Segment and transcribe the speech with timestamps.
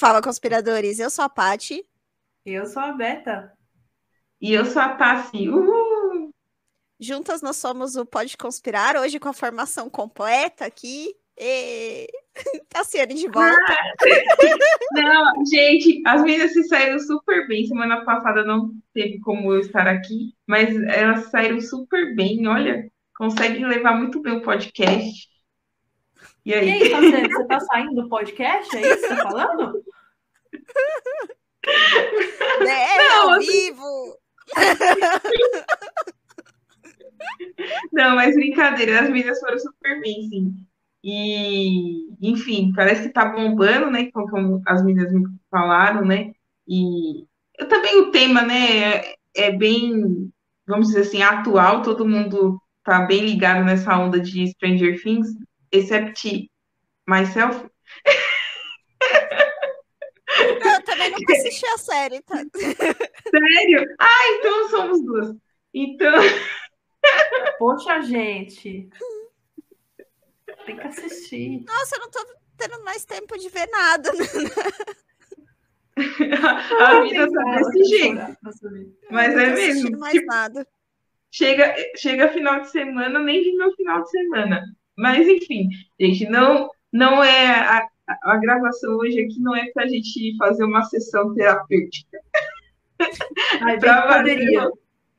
[0.00, 0.98] Fala, conspiradores.
[0.98, 1.84] Eu sou a Pati.
[2.46, 3.52] Eu sou a Beta.
[4.40, 5.46] E eu sou a Tassi.
[5.46, 6.30] Uhul!
[6.98, 11.14] Juntas nós somos o Pode Conspirar, hoje com a formação completa aqui.
[11.38, 12.08] E...
[12.70, 13.76] Tassiane de volta.
[14.92, 17.66] não, gente, as meninas se saíram super bem.
[17.66, 22.46] Semana passada não teve como eu estar aqui, mas elas saíram super bem.
[22.46, 25.28] Olha, conseguem levar muito bem o podcast.
[26.44, 26.68] E aí?
[26.68, 28.74] E aí, você, você tá saindo do podcast?
[28.74, 29.84] É isso que você tá falando?
[31.62, 33.46] É, não, ao assim...
[33.46, 34.16] vivo!
[37.92, 40.54] Não, mas brincadeira, as meninas foram super bem, sim.
[41.02, 44.10] E, enfim, parece que tá bombando, né?
[44.10, 46.32] Como as meninas me falaram, né?
[46.66, 47.24] E
[47.58, 50.32] eu também o tema, né, é, é bem,
[50.66, 55.28] vamos dizer assim, atual, todo mundo tá bem ligado nessa onda de Stranger Things,
[55.70, 56.48] except
[57.06, 57.69] myself.
[61.10, 62.36] Eu nunca assisti a série, tá?
[63.30, 63.94] Sério?
[63.98, 65.36] Ah, então somos duas.
[65.74, 66.14] Então.
[67.58, 68.88] Poxa, gente.
[70.66, 71.64] Tem que assistir.
[71.66, 74.10] Nossa, eu não tô tendo mais tempo de ver nada.
[76.80, 78.36] a vida tá desse jeito.
[79.10, 79.98] Mas é mesmo.
[79.98, 80.66] Mais tipo, nada.
[81.32, 84.64] Chega, chega final de semana, nem vi meu final de semana.
[84.96, 87.88] Mas enfim, gente, não, não é a,
[88.22, 92.18] a gravação hoje aqui não é para a gente fazer uma sessão terapêutica.
[93.62, 94.70] Ai, poderia.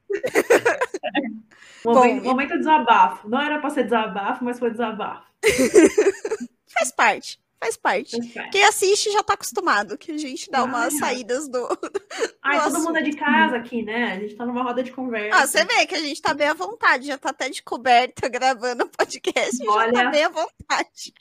[1.84, 3.28] momento, momento desabafo.
[3.28, 5.26] Não era para ser desabafo, mas foi desabafo.
[6.74, 7.41] Faz parte.
[7.64, 8.18] Faz parte.
[8.52, 11.68] Quem assiste já tá acostumado, que a gente dá umas saídas do.
[12.42, 14.14] Ai, todo mundo é de casa aqui, né?
[14.14, 15.38] A gente tá numa roda de conversa.
[15.38, 18.28] Ah, você vê que a gente tá bem à vontade, já tá até de coberta
[18.30, 21.14] gravando podcast, Olha, já tá bem à vontade.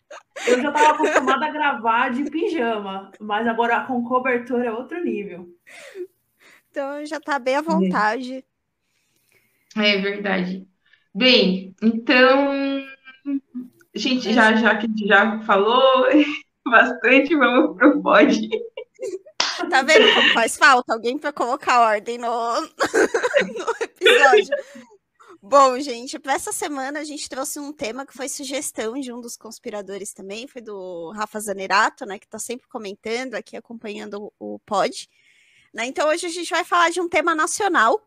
[0.47, 5.47] Eu já tava acostumada a gravar de pijama, mas agora com cobertura é outro nível.
[6.71, 8.43] Então já tá bem à vontade.
[9.77, 10.67] É verdade.
[11.15, 12.81] Bem, então
[13.95, 16.07] Gente, já, já que já falou
[16.65, 18.49] bastante, vamos pro pod.
[19.69, 20.93] Tá vendo como faz falta?
[20.93, 22.27] Alguém para colocar ordem no,
[22.61, 24.57] no episódio.
[25.43, 29.21] Bom, gente, para essa semana a gente trouxe um tema que foi sugestão de um
[29.21, 34.55] dos conspiradores também, foi do Rafa Zanerato, né, que está sempre comentando aqui, acompanhando o,
[34.55, 35.09] o pod.
[35.73, 35.87] Né?
[35.87, 38.07] Então hoje a gente vai falar de um tema nacional,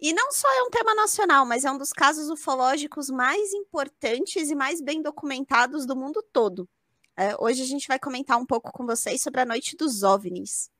[0.00, 4.50] e não só é um tema nacional, mas é um dos casos ufológicos mais importantes
[4.50, 6.68] e mais bem documentados do mundo todo.
[7.16, 10.70] É, hoje a gente vai comentar um pouco com vocês sobre a Noite dos OVNIs.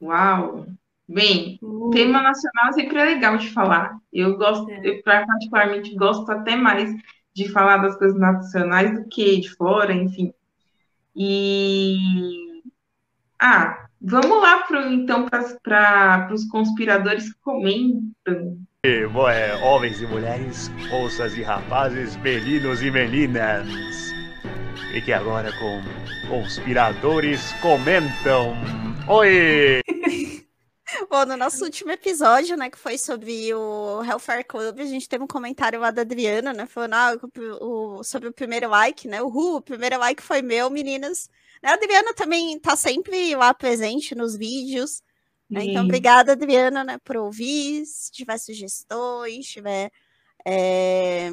[0.00, 0.66] Uau!
[1.06, 1.90] Bem, uh.
[1.90, 3.98] tema nacional sempre é legal de falar.
[4.12, 4.80] Eu gosto, é.
[4.84, 6.90] eu particularmente gosto até mais
[7.34, 10.32] de falar das coisas nacionais do que de fora, enfim.
[11.14, 12.62] E
[13.38, 15.26] ah, Vamos lá, pro, então,
[15.62, 18.58] para os conspiradores que comentam.
[18.84, 24.12] E, é, homens e mulheres, moças e rapazes, meninos e meninas.
[24.92, 25.80] Fique agora com
[26.28, 28.54] Conspiradores Comentam.
[29.08, 29.80] Oi!
[31.14, 35.22] Bom, no nosso último episódio, né, que foi sobre o Hellfire Club, a gente teve
[35.22, 37.16] um comentário lá da Adriana, né, falando ah,
[37.60, 41.30] o, sobre o primeiro like, né, o, o primeiro like foi meu, meninas.
[41.62, 45.04] A Adriana também está sempre lá presente nos vídeos.
[45.48, 45.66] Né?
[45.66, 47.86] Então, obrigada, Adriana, né, por ouvir.
[47.86, 49.92] Se tiver sugestões, tiver.
[50.44, 51.32] É...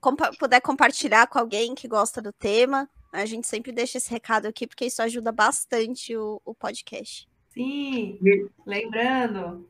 [0.00, 2.90] Compa puder compartilhar com alguém que gosta do tema.
[3.12, 7.30] A gente sempre deixa esse recado aqui, porque isso ajuda bastante o, o podcast.
[7.52, 8.18] Sim,
[8.66, 9.68] lembrando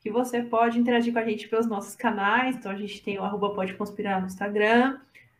[0.00, 2.56] que você pode interagir com a gente pelos nossos canais.
[2.56, 4.98] Então, a gente tem o arroba Pode Conspirar no Instagram,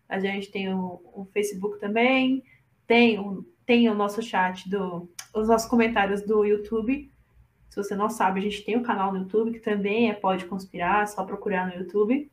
[0.08, 2.42] a gente tem o, o Facebook também,
[2.86, 7.10] tem, o, tem o nosso chat, do, os nossos comentários do YouTube.
[7.68, 10.44] Se você não sabe, a gente tem um canal no YouTube que também é Pode
[10.46, 12.30] Conspirar, é só procurar no YouTube.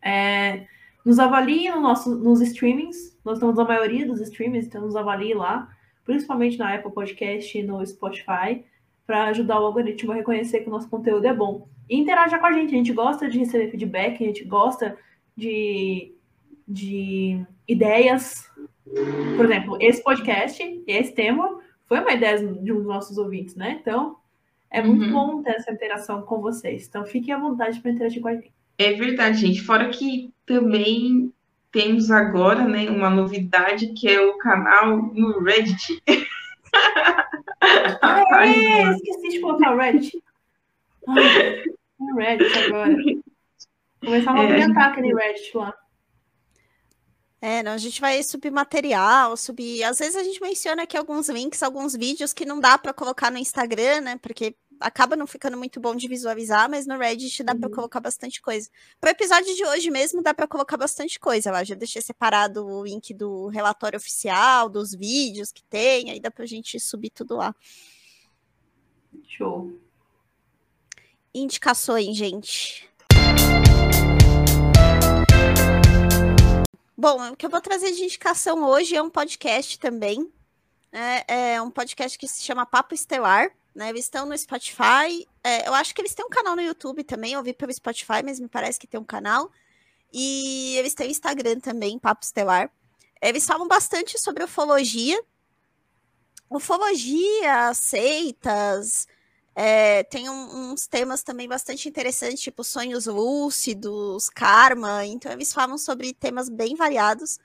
[0.00, 0.66] É,
[1.04, 5.34] nos avalie no nosso, nos streamings, nós estamos na maioria dos streamings, então nos avalie
[5.34, 5.74] lá,
[6.08, 8.64] principalmente na Apple Podcast e no Spotify,
[9.06, 11.68] para ajudar o algoritmo a reconhecer que o nosso conteúdo é bom.
[11.86, 14.96] E interaja com a gente, a gente gosta de receber feedback, a gente gosta
[15.36, 16.14] de,
[16.66, 18.50] de ideias,
[19.36, 23.78] por exemplo, esse podcast, esse tema, foi uma ideia de um dos nossos ouvintes, né?
[23.78, 24.16] Então,
[24.70, 25.12] é muito uhum.
[25.12, 26.88] bom ter essa interação com vocês.
[26.88, 28.50] Então, fiquem à vontade para interagir com a gente.
[28.78, 29.60] É verdade, gente.
[29.60, 31.30] Fora que também
[31.78, 36.02] temos agora, né, uma novidade que é o canal no Reddit.
[38.02, 40.20] ah, é, esqueci de colocar o Reddit.
[41.06, 41.14] Ah,
[42.00, 42.96] no Reddit agora.
[44.04, 45.72] Começar a movimentar é, aquele Reddit lá.
[47.40, 49.84] É, não, a gente vai subir material, subir.
[49.84, 53.30] Às vezes a gente menciona aqui alguns links, alguns vídeos que não dá para colocar
[53.30, 54.18] no Instagram, né?
[54.20, 57.60] Porque acaba não ficando muito bom de visualizar, mas no Reddit dá uhum.
[57.60, 58.68] para colocar bastante coisa.
[59.00, 61.64] Pro episódio de hoje mesmo dá para colocar bastante coisa lá.
[61.64, 66.46] Já deixei separado o link do relatório oficial, dos vídeos que tem, aí dá pra
[66.46, 67.54] gente subir tudo lá.
[69.26, 69.72] Show.
[71.34, 72.88] Indicações, gente.
[76.96, 80.32] Bom, o que eu vou trazer de indicação hoje é um podcast também.
[80.90, 83.52] É, é um podcast que se chama Papo Estelar.
[83.78, 83.90] Né?
[83.90, 85.24] Eles estão no Spotify.
[85.44, 87.34] É, eu acho que eles têm um canal no YouTube também.
[87.34, 89.52] Eu vi pelo Spotify, mas me parece que tem um canal.
[90.12, 92.72] E eles têm Instagram também, Papo Estelar.
[93.22, 95.22] Eles falam bastante sobre ufologia.
[96.50, 99.06] Ufologia, seitas,
[99.54, 105.06] é, tem um, uns temas também bastante interessantes, tipo sonhos lúcidos, karma.
[105.06, 107.38] Então, eles falam sobre temas bem variados.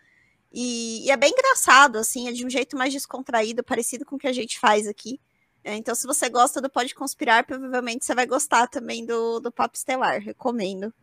[0.51, 4.19] E, e, é bem engraçado, assim, é de um jeito mais descontraído, parecido com o
[4.19, 5.19] que a gente faz aqui.
[5.63, 9.51] É, então, se você gosta do Pode Conspirar, provavelmente você vai gostar também do, do
[9.51, 10.19] Papo Estelar.
[10.19, 10.93] Recomendo.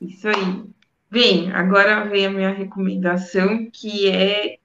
[0.00, 0.64] Isso aí.
[1.10, 4.58] Bem, agora vem a minha recomendação, que é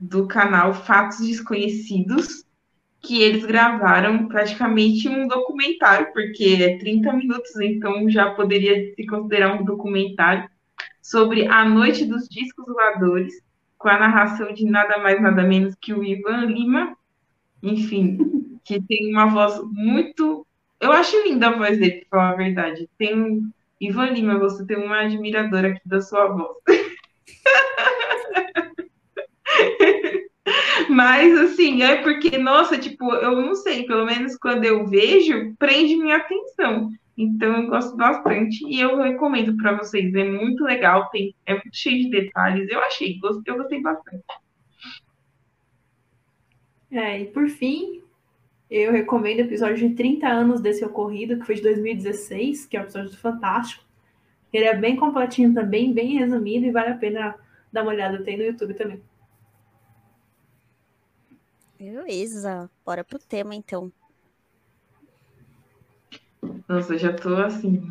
[0.00, 2.44] do canal Fatos Desconhecidos,
[3.00, 9.60] que eles gravaram praticamente um documentário, porque é 30 minutos, então já poderia se considerar
[9.60, 10.48] um documentário
[11.00, 13.34] sobre a Noite dos Discos Voadores,
[13.84, 16.96] com a narração de nada mais, nada menos que o Ivan Lima,
[17.62, 18.16] enfim,
[18.64, 20.46] que tem uma voz muito.
[20.80, 22.88] Eu acho linda a voz dele, para falar a verdade.
[22.96, 23.50] Tem um...
[23.78, 26.56] Ivan Lima, você tem uma admiradora aqui da sua voz.
[30.88, 35.94] Mas, assim, é porque, nossa, tipo, eu não sei, pelo menos quando eu vejo, prende
[35.96, 36.88] minha atenção.
[37.16, 40.12] Então, eu gosto bastante e eu recomendo para vocês.
[40.14, 42.68] É muito legal, tem, é muito cheio de detalhes.
[42.68, 44.24] Eu achei, eu gostei bastante.
[46.90, 48.02] É, e por fim,
[48.70, 52.80] eu recomendo o episódio de 30 anos desse ocorrido, que foi de 2016, que é
[52.80, 53.84] um episódio fantástico.
[54.52, 57.34] Ele é bem completinho também, bem resumido e vale a pena
[57.72, 58.22] dar uma olhada.
[58.22, 59.02] Tem no YouTube também.
[61.76, 63.92] Beleza, bora pro tema então.
[66.68, 67.82] Nossa, já tô assim.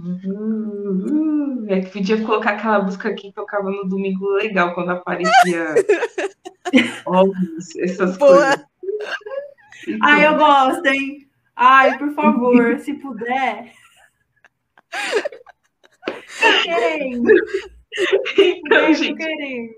[1.67, 5.75] É que podia colocar aquela música que tocava no domingo legal, quando aparecia
[7.05, 8.37] ovos, essas Boa.
[8.37, 8.65] coisas.
[9.87, 10.09] Então...
[10.09, 11.27] Ai, eu gosto, hein?
[11.55, 13.71] Ai, por favor, se puder.
[16.39, 17.31] Tô querendo.
[18.37, 19.75] Então, gente.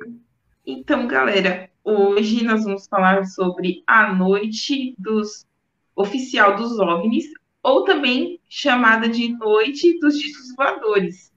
[0.65, 5.45] Então, galera, Hoje nós vamos falar sobre a noite dos
[5.95, 7.27] oficial dos OVNIs,
[7.65, 11.33] ou também chamada de noite dos discos voadores.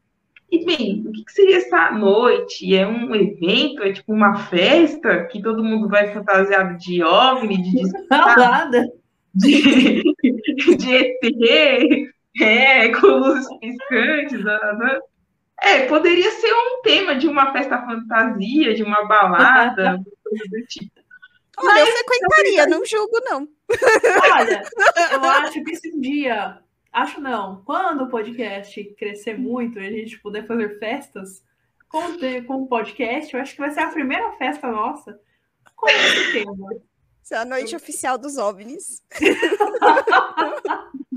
[0.51, 2.75] E bem, o que, seria essa noite?
[2.77, 3.83] É um evento?
[3.83, 7.99] É tipo uma festa que todo mundo vai fantasiado de OVNI, de disco
[9.35, 10.03] de,
[10.77, 14.99] de ET, é, com luzes piscantes, né?
[15.61, 20.93] É, poderia ser um tema de uma festa fantasia, de uma balada, do tipo.
[21.61, 23.49] Olha, eu frequentaria, não julgo, não.
[24.33, 24.63] Olha,
[25.13, 26.59] eu acho que esse dia,
[26.93, 31.43] acho não, quando o podcast crescer muito e a gente puder fazer festas
[31.89, 32.03] com,
[32.47, 35.19] com o podcast, eu acho que vai ser a primeira festa nossa
[35.75, 36.75] com esse tema.
[37.23, 39.03] Isso é a noite oficial dos OVNIs.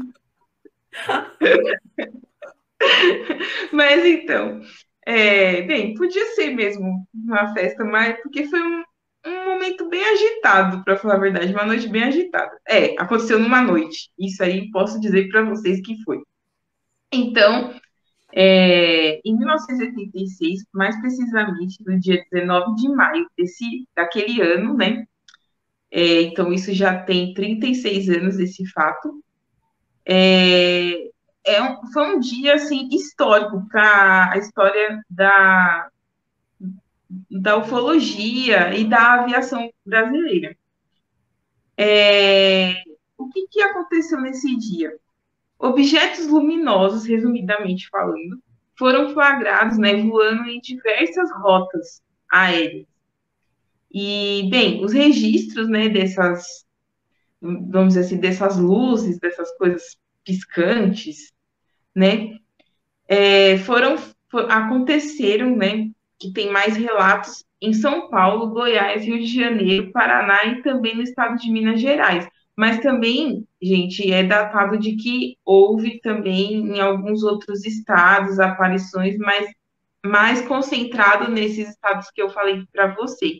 [3.72, 4.62] Mas então,
[5.06, 8.84] é, bem, podia ser mesmo uma festa, mas porque foi um,
[9.26, 12.52] um momento bem agitado, para falar a verdade, uma noite bem agitada.
[12.68, 14.12] É, aconteceu numa noite.
[14.18, 16.22] Isso aí posso dizer para vocês que foi.
[17.12, 17.74] Então,
[18.34, 25.06] é, em 1986, mais precisamente no dia 19 de maio desse, daquele ano, né?
[25.92, 29.22] É, então, isso já tem 36 anos esse fato.
[30.06, 31.10] É,
[31.46, 35.91] é um, foi um dia assim histórico para a história da,
[37.30, 40.56] da ufologia e da aviação brasileira.
[41.78, 42.74] É,
[43.18, 44.96] o que, que aconteceu nesse dia?
[45.58, 48.42] Objetos luminosos, resumidamente falando,
[48.78, 52.02] foram flagrados né, voando em diversas rotas
[52.32, 52.88] aéreas.
[53.94, 56.66] E, bem, os registros né, dessas,
[57.42, 61.34] vamos dizer assim, dessas luzes, dessas coisas piscantes,
[61.94, 62.38] né?
[63.08, 63.98] É, foram
[64.30, 65.92] for, aconteceram, né?
[66.22, 71.02] Que tem mais relatos em São Paulo, Goiás, Rio de Janeiro, Paraná e também no
[71.02, 72.28] estado de Minas Gerais.
[72.56, 79.52] Mas também, gente, é datado de que houve também em alguns outros estados aparições, mas
[80.06, 83.40] mais concentrado nesses estados que eu falei para você.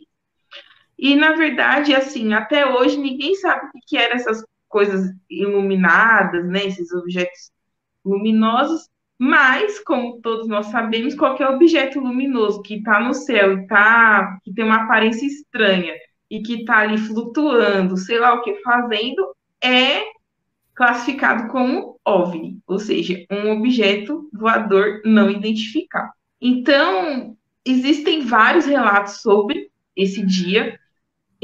[0.98, 6.64] E, na verdade, assim, até hoje ninguém sabe o que eram essas coisas iluminadas, né,
[6.64, 7.52] esses objetos
[8.04, 8.88] luminosos,
[9.24, 14.52] mas, como todos nós sabemos, qualquer objeto luminoso que está no céu e tá, que
[14.52, 15.94] tem uma aparência estranha
[16.28, 20.02] e que está ali flutuando, sei lá o que fazendo, é
[20.74, 26.10] classificado como OVNI, ou seja, um objeto voador não identificado.
[26.40, 30.80] Então, existem vários relatos sobre esse dia,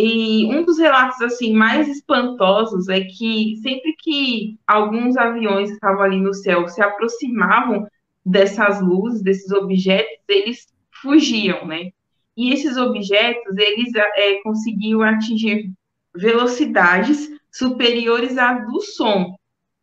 [0.00, 6.02] e um dos relatos assim mais espantosos é que sempre que alguns aviões que estavam
[6.02, 7.84] ali no céu se aproximavam
[8.24, 10.68] dessas luzes, desses objetos, eles
[11.02, 11.90] fugiam, né?
[12.36, 15.72] E esses objetos eles é, conseguiam atingir
[16.14, 19.36] velocidades superiores à do som,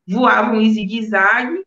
[0.08, 1.62] voavam em zigue-zague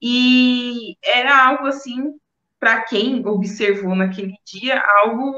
[0.00, 2.14] e era algo assim
[2.60, 5.34] para quem observou naquele dia algo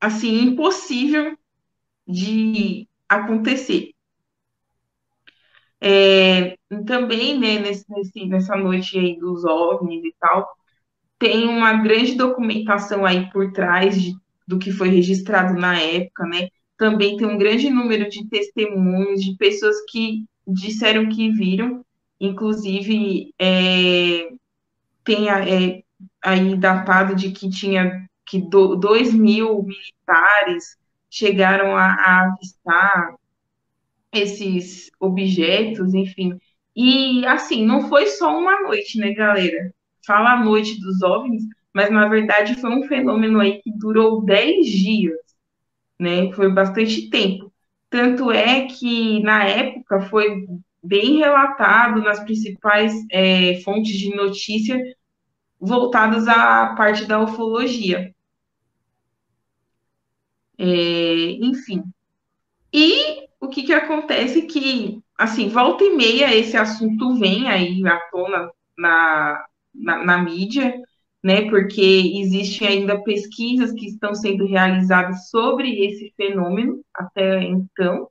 [0.00, 1.36] assim impossível
[2.06, 3.90] de acontecer.
[5.80, 6.56] É,
[6.86, 7.84] também, né, nesse,
[8.26, 10.48] nessa noite aí dos OVNIs e tal,
[11.18, 14.14] tem uma grande documentação aí por trás de,
[14.46, 16.48] do que foi registrado na época, né?
[16.78, 21.84] Também tem um grande número de testemunhos de pessoas que disseram que viram,
[22.20, 24.28] inclusive é,
[25.04, 25.82] tem é,
[26.22, 30.76] aí datado de que tinha que do, dois mil militares
[31.14, 33.14] chegaram a, a avistar
[34.12, 36.38] esses objetos, enfim.
[36.74, 39.72] E, assim, não foi só uma noite, né, galera?
[40.06, 44.66] Fala a noite dos OVNIs, mas, na verdade, foi um fenômeno aí que durou 10
[44.66, 45.18] dias,
[45.98, 46.32] né?
[46.32, 47.52] Foi bastante tempo.
[47.90, 50.46] Tanto é que, na época, foi
[50.82, 54.80] bem relatado nas principais é, fontes de notícia
[55.60, 58.13] voltadas à parte da ufologia.
[60.58, 61.82] É, enfim.
[62.72, 67.98] E o que, que acontece que, assim, volta e meia esse assunto vem aí à
[68.10, 70.74] tona na, na, na mídia,
[71.22, 71.48] né?
[71.48, 71.80] Porque
[72.16, 78.08] existem ainda pesquisas que estão sendo realizadas sobre esse fenômeno até então.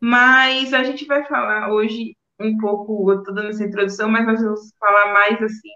[0.00, 4.42] Mas a gente vai falar hoje um pouco, eu estou dando essa introdução, mas nós
[4.42, 5.68] vamos falar mais assim,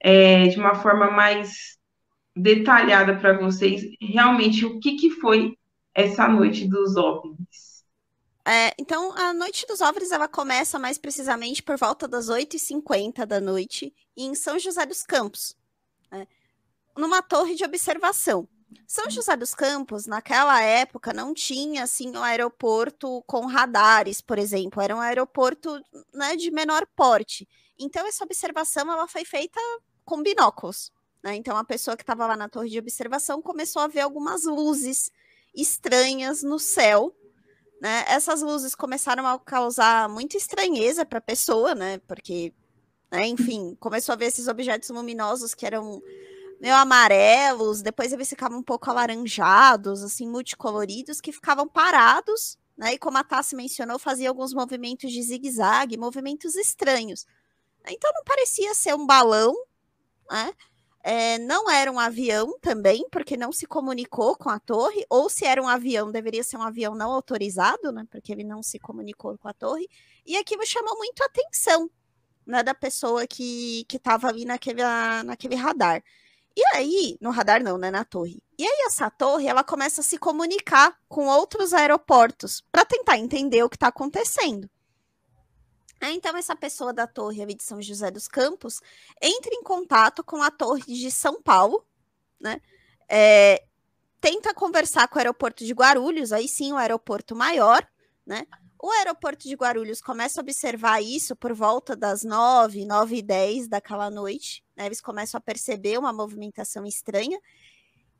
[0.00, 1.78] é, de uma forma mais
[2.36, 5.56] detalhada para vocês realmente o que, que foi
[5.94, 7.84] essa noite dos OVNIs.
[8.44, 13.40] É, então, a noite dos OVNIs ela começa mais precisamente por volta das 8h50 da
[13.40, 15.56] noite em São José dos Campos,
[16.12, 16.28] né,
[16.96, 18.46] numa torre de observação.
[18.86, 24.80] São José dos Campos, naquela época, não tinha assim um aeroporto com radares, por exemplo,
[24.80, 25.80] era um aeroporto
[26.12, 27.48] né, de menor porte.
[27.78, 29.60] Então, essa observação ela foi feita
[30.04, 30.92] com binóculos.
[31.26, 31.34] Né?
[31.34, 35.10] Então, a pessoa que estava lá na torre de observação começou a ver algumas luzes
[35.52, 37.12] estranhas no céu.
[37.82, 38.04] Né?
[38.06, 41.98] Essas luzes começaram a causar muita estranheza para a pessoa, né?
[42.06, 42.54] Porque,
[43.10, 46.00] né, enfim, começou a ver esses objetos luminosos que eram
[46.60, 52.94] meio amarelos, depois eles ficavam um pouco alaranjados, assim, multicoloridos, que ficavam parados, né?
[52.94, 57.26] E como a Tassi mencionou, fazia alguns movimentos de zigue-zague, movimentos estranhos.
[57.88, 59.52] Então não parecia ser um balão,
[60.30, 60.54] né?
[61.08, 65.44] É, não era um avião também, porque não se comunicou com a torre, ou se
[65.44, 68.04] era um avião, deveria ser um avião não autorizado, né?
[68.10, 69.88] Porque ele não se comunicou com a torre.
[70.26, 71.88] E aquilo chamou muito a atenção
[72.44, 74.82] né, da pessoa que estava ali naquele,
[75.24, 76.02] naquele radar.
[76.56, 78.42] E aí, no radar não, né, na torre.
[78.58, 83.62] E aí essa torre, ela começa a se comunicar com outros aeroportos para tentar entender
[83.62, 84.68] o que está acontecendo.
[86.00, 88.80] É, então, essa pessoa da torre de São José dos Campos
[89.20, 91.84] entra em contato com a torre de São Paulo,
[92.38, 92.60] né?
[93.08, 93.64] É,
[94.20, 97.86] tenta conversar com o aeroporto de Guarulhos, aí sim o aeroporto maior,
[98.26, 98.46] né?
[98.78, 103.66] O aeroporto de Guarulhos começa a observar isso por volta das nove, nove e dez
[103.66, 104.86] daquela noite, né?
[104.86, 107.40] Eles começam a perceber uma movimentação estranha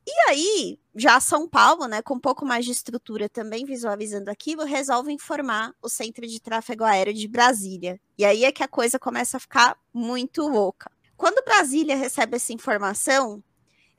[0.06, 4.64] e aí, já São Paulo, né, com um pouco mais de estrutura também visualizando aquilo,
[4.64, 8.00] resolve informar o Centro de Tráfego Aéreo de Brasília.
[8.16, 10.90] E aí é que a coisa começa a ficar muito louca.
[11.16, 13.42] Quando Brasília recebe essa informação,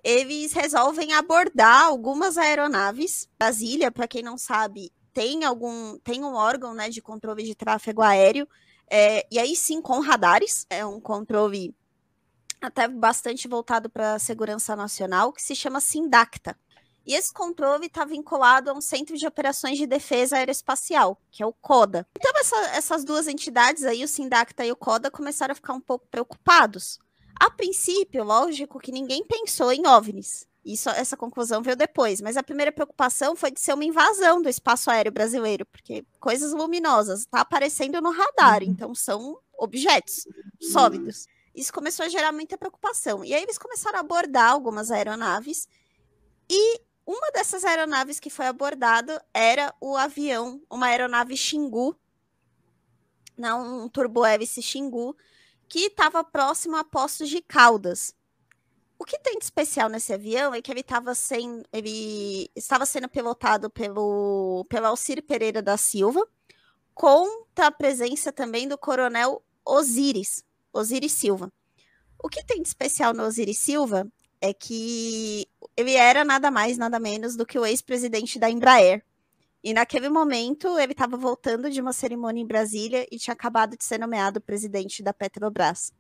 [0.04, 3.28] eles resolvem abordar algumas aeronaves.
[3.38, 8.02] Brasília, para quem não sabe, tem algum tem um órgão né, de controle de tráfego
[8.02, 8.48] aéreo,
[8.90, 11.76] é, e aí sim com radares, é um controle
[12.62, 16.58] até bastante voltado para a segurança nacional, que se chama Sindacta.
[17.06, 21.46] E esse controle está vinculado a um centro de operações de defesa aeroespacial, que é
[21.46, 22.06] o CODA.
[22.18, 25.80] Então, essa, essas duas entidades aí, o Sindacta e o CODA, começaram a ficar um
[25.80, 27.00] pouco preocupados.
[27.40, 30.46] A princípio, lógico que ninguém pensou em OVNIs.
[30.66, 34.50] Isso, essa conclusão veio depois, mas a primeira preocupação foi de ser uma invasão do
[34.50, 38.70] espaço aéreo brasileiro, porque coisas luminosas está aparecendo no radar, uhum.
[38.70, 40.28] então são objetos
[40.60, 41.26] sólidos.
[41.58, 43.26] Isso começou a gerar muita preocupação.
[43.26, 45.68] E aí eles começaram a abordar algumas aeronaves,
[46.48, 51.98] e uma dessas aeronaves que foi abordado era o avião, uma aeronave Xingu,
[53.36, 55.16] não, um turbohélice Xingu,
[55.68, 58.16] que estava próximo a Postos de Caldas.
[59.00, 60.84] O que tem de especial nesse avião é que ele,
[61.16, 66.28] sem, ele estava sendo pilotado pelo, pelo Alcir Pereira da Silva,
[66.94, 70.44] com a presença também do coronel Osiris,
[70.77, 71.51] Osiris Silva.
[72.17, 74.07] O que tem de especial no Osiris Silva
[74.41, 79.03] é que ele era nada mais, nada menos do que o ex-presidente da Embraer.
[79.63, 83.84] E naquele momento ele estava voltando de uma cerimônia em Brasília e tinha acabado de
[83.84, 85.91] ser nomeado presidente da Petrobras.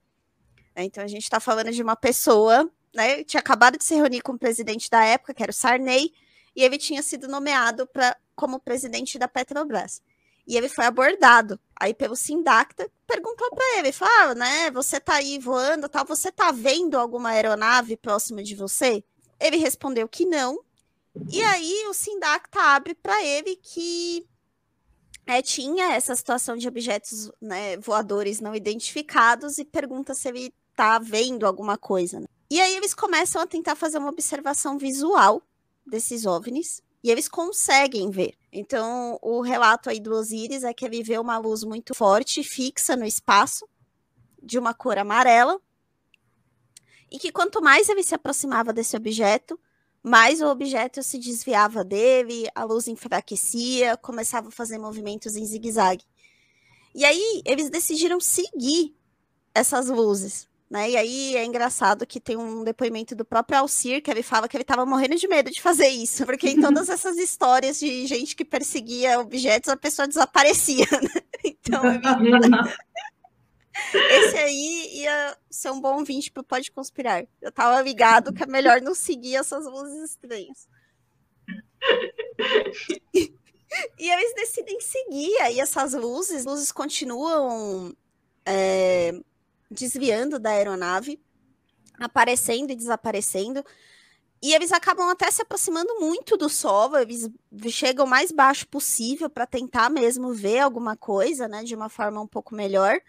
[0.75, 3.23] Então a gente está falando de uma pessoa, né?
[3.23, 6.13] Tinha acabado de se reunir com o presidente da época, que era o Sarney,
[6.55, 10.01] e ele tinha sido nomeado pra, como presidente da Petrobras.
[10.47, 15.15] E ele foi abordado aí pelo Sindacta, perguntou para ele, falou, ah, né, você tá
[15.15, 19.03] aí voando, tal, você tá vendo alguma aeronave próxima de você?
[19.39, 20.63] Ele respondeu que não.
[21.29, 24.25] E aí o Sindacta abre para ele que
[25.25, 30.97] é, tinha essa situação de objetos né, voadores não identificados e pergunta se ele tá
[30.97, 32.19] vendo alguma coisa.
[32.19, 32.27] Né?
[32.49, 35.41] E aí eles começam a tentar fazer uma observação visual
[35.85, 38.35] desses OVNIs e eles conseguem ver.
[38.51, 42.95] Então, o relato aí do Osiris é que ele vê uma luz muito forte, fixa
[42.95, 43.67] no espaço,
[44.41, 45.59] de uma cor amarela,
[47.11, 49.59] e que quanto mais ele se aproximava desse objeto,
[50.03, 56.05] mais o objeto se desviava dele, a luz enfraquecia, começava a fazer movimentos em zigue-zague.
[56.95, 58.95] E aí eles decidiram seguir
[59.53, 60.47] essas luzes.
[60.69, 60.91] Né?
[60.91, 64.57] E aí é engraçado que tem um depoimento do próprio Alcir, que ele fala que
[64.57, 68.35] ele estava morrendo de medo de fazer isso, porque em todas essas histórias de gente
[68.35, 70.85] que perseguia objetos, a pessoa desaparecia.
[70.97, 71.21] Né?
[71.43, 71.83] Então,
[73.93, 77.25] esse aí ia ser um bom vinte para Pode Conspirar.
[77.41, 80.67] Eu estava ligado que é melhor não seguir essas luzes estranhas.
[83.99, 87.95] e eles decidem seguir aí essas luzes, luzes continuam.
[88.45, 89.13] É
[89.69, 91.19] desviando da aeronave,
[91.99, 93.63] aparecendo e desaparecendo.
[94.41, 97.29] E eles acabam até se aproximando muito do Sol, eles
[97.69, 102.21] chegam o mais baixo possível para tentar mesmo ver alguma coisa, né, de uma forma
[102.21, 102.99] um pouco melhor.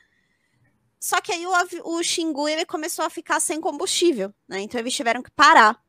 [0.98, 1.52] Só que aí o,
[1.84, 4.60] o Xingu ele começou a ficar sem combustível, né?
[4.60, 5.80] Então eles tiveram que parar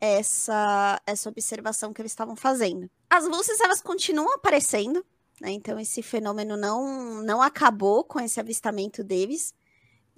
[0.00, 2.88] essa essa observação que eles estavam fazendo.
[3.10, 5.04] As luzes elas continuam aparecendo,
[5.40, 5.50] né?
[5.50, 9.52] Então esse fenômeno não não acabou com esse avistamento deles.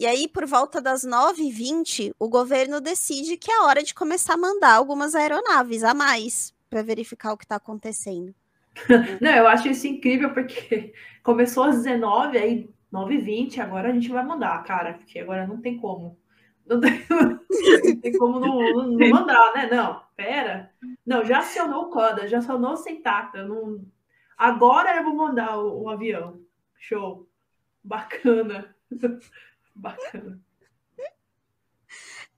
[0.00, 4.38] E aí, por volta das 9h20, o governo decide que é hora de começar a
[4.38, 8.34] mandar algumas aeronaves a mais para verificar o que está acontecendo.
[9.20, 14.24] Não, eu acho isso incrível porque começou às 19 aí 9h20, agora a gente vai
[14.24, 16.18] mandar, cara, porque agora não tem como.
[16.66, 17.04] Não tem,
[17.84, 19.68] não tem como não, não, não, mandar, né?
[19.70, 20.72] Não, pera.
[21.04, 23.44] Não, já acionou o CODA, já acionou o Sentata.
[23.44, 23.84] Não...
[24.38, 26.40] Agora eu vou mandar o, o avião.
[26.78, 27.28] Show.
[27.84, 28.74] Bacana.
[29.74, 30.40] Bacana.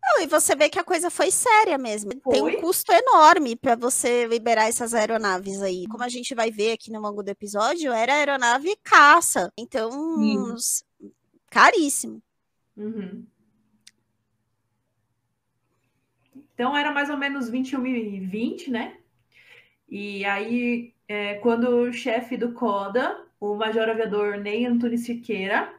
[0.04, 2.10] Não, e você vê que a coisa foi séria mesmo.
[2.22, 2.32] Foi?
[2.32, 5.86] Tem um custo enorme para você liberar essas aeronaves aí.
[5.86, 9.52] Como a gente vai ver aqui no longo do episódio, era aeronave caça.
[9.56, 9.90] Então,
[11.48, 12.20] caríssimo.
[12.76, 13.24] Uhum.
[16.54, 17.80] Então, era mais ou menos 21
[18.70, 18.96] né?
[19.88, 25.72] E aí, é, quando o chefe do CODA, o major aviador Ney Antunes Siqueira,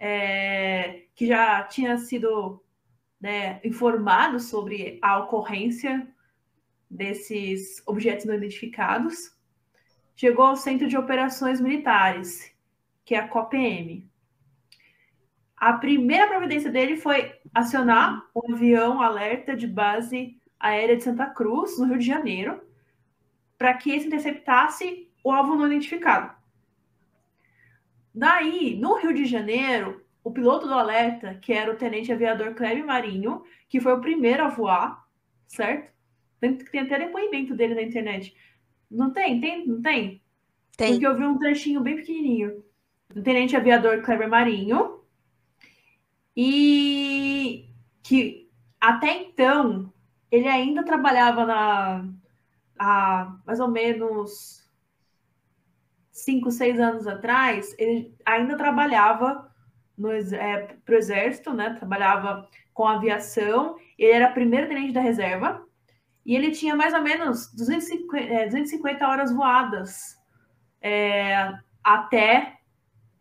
[0.00, 2.64] é, que já tinha sido
[3.20, 6.08] né, informado sobre a ocorrência
[6.88, 9.36] desses objetos não identificados,
[10.16, 12.50] chegou ao Centro de Operações Militares,
[13.04, 14.08] que é a COPM.
[15.54, 21.78] A primeira providência dele foi acionar um avião alerta de base aérea de Santa Cruz,
[21.78, 22.60] no Rio de Janeiro,
[23.58, 26.39] para que esse interceptasse o alvo não identificado.
[28.14, 32.86] Daí, no Rio de Janeiro, o piloto do alerta, que era o tenente aviador Clébio
[32.86, 35.06] Marinho, que foi o primeiro a voar,
[35.46, 35.90] certo?
[36.40, 38.34] Tem, tem até depoimento dele na internet.
[38.90, 39.40] Não tem?
[39.40, 39.66] Tem?
[39.66, 40.22] Não tem?
[40.76, 40.92] Tem.
[40.92, 42.64] Porque eu vi um trechinho bem pequenininho.
[43.14, 45.00] O tenente aviador Kleber Marinho.
[46.36, 47.68] E
[48.02, 48.48] que
[48.80, 49.92] até então
[50.30, 52.08] ele ainda trabalhava na
[52.78, 54.59] há mais ou menos
[56.10, 59.50] cinco, seis anos atrás, ele ainda trabalhava
[59.96, 61.74] no, é, pro exército, né?
[61.74, 63.76] Trabalhava com aviação.
[63.98, 65.64] Ele era primeiro tenente da reserva
[66.24, 70.18] e ele tinha mais ou menos 250, é, 250 horas voadas
[70.80, 72.58] é, até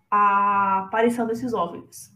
[0.10, 2.13] a aparição desses OVNIs.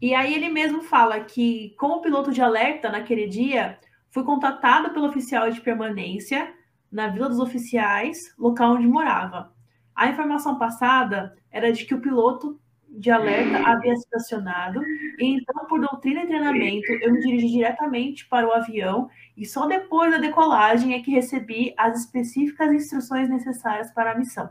[0.00, 3.78] E aí ele mesmo fala que, como piloto de alerta naquele dia,
[4.10, 6.54] foi contatado pelo oficial de permanência
[6.90, 9.52] na Vila dos Oficiais, local onde morava.
[9.94, 14.80] A informação passada era de que o piloto de alerta havia estacionado,
[15.18, 19.66] e então, por doutrina e treinamento, eu me dirigi diretamente para o avião e só
[19.66, 24.50] depois da decolagem é que recebi as específicas instruções necessárias para a missão.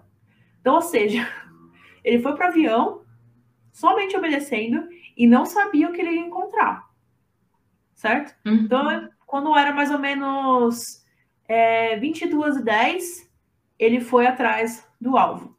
[0.62, 1.28] Então, ou seja,
[2.04, 3.02] ele foi para o avião
[3.72, 6.88] somente obedecendo e não sabia o que ele ia encontrar.
[7.94, 8.36] Certo?
[8.46, 8.54] Uhum.
[8.54, 11.04] Então, quando era mais ou menos
[11.48, 13.30] é, 22 e 10,
[13.78, 15.56] ele foi atrás do alvo.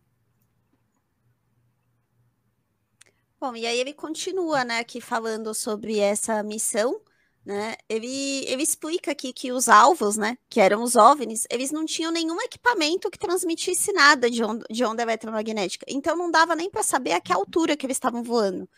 [3.38, 7.01] Bom, e aí ele continua, né, aqui falando sobre essa missão,
[7.44, 7.77] né?
[7.88, 12.11] Ele, ele explica aqui que os alvos, né, que eram os OVNIs, eles não tinham
[12.11, 15.87] nenhum equipamento que transmitisse nada de onda, de onda eletromagnética.
[15.88, 18.68] Então não dava nem para saber a que altura que eles estavam voando,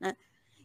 [0.00, 0.16] né?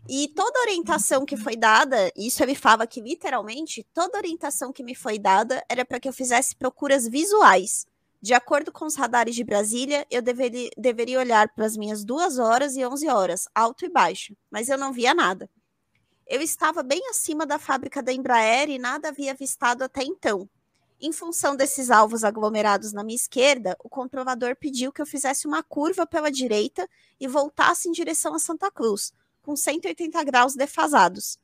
[0.09, 4.95] E toda orientação que foi dada, isso ele fala que literalmente, toda orientação que me
[4.95, 7.85] foi dada era para que eu fizesse procuras visuais.
[8.21, 12.39] De acordo com os radares de Brasília, eu deveria, deveria olhar para as minhas duas
[12.39, 15.49] horas e 11 horas, alto e baixo, mas eu não via nada.
[16.27, 20.47] Eu estava bem acima da fábrica da Embraer e nada havia avistado até então.
[20.99, 25.63] Em função desses alvos aglomerados na minha esquerda, o comprovador pediu que eu fizesse uma
[25.63, 26.87] curva pela direita
[27.19, 31.37] e voltasse em direção a Santa Cruz, com 180 graus defasados.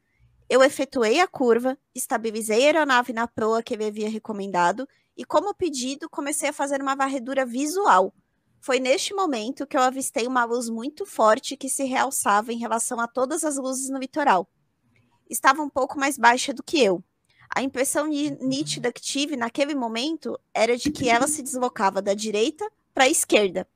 [0.49, 5.53] Eu efetuei a curva, estabilizei a aeronave na proa que ele havia recomendado e, como
[5.53, 8.13] pedido, comecei a fazer uma varredura visual.
[8.61, 12.99] Foi neste momento que eu avistei uma luz muito forte que se realçava em relação
[12.99, 14.47] a todas as luzes no litoral.
[15.29, 17.03] Estava um pouco mais baixa do que eu.
[17.53, 22.69] A impressão nítida que tive naquele momento era de que ela se deslocava da direita
[22.93, 23.67] para a esquerda.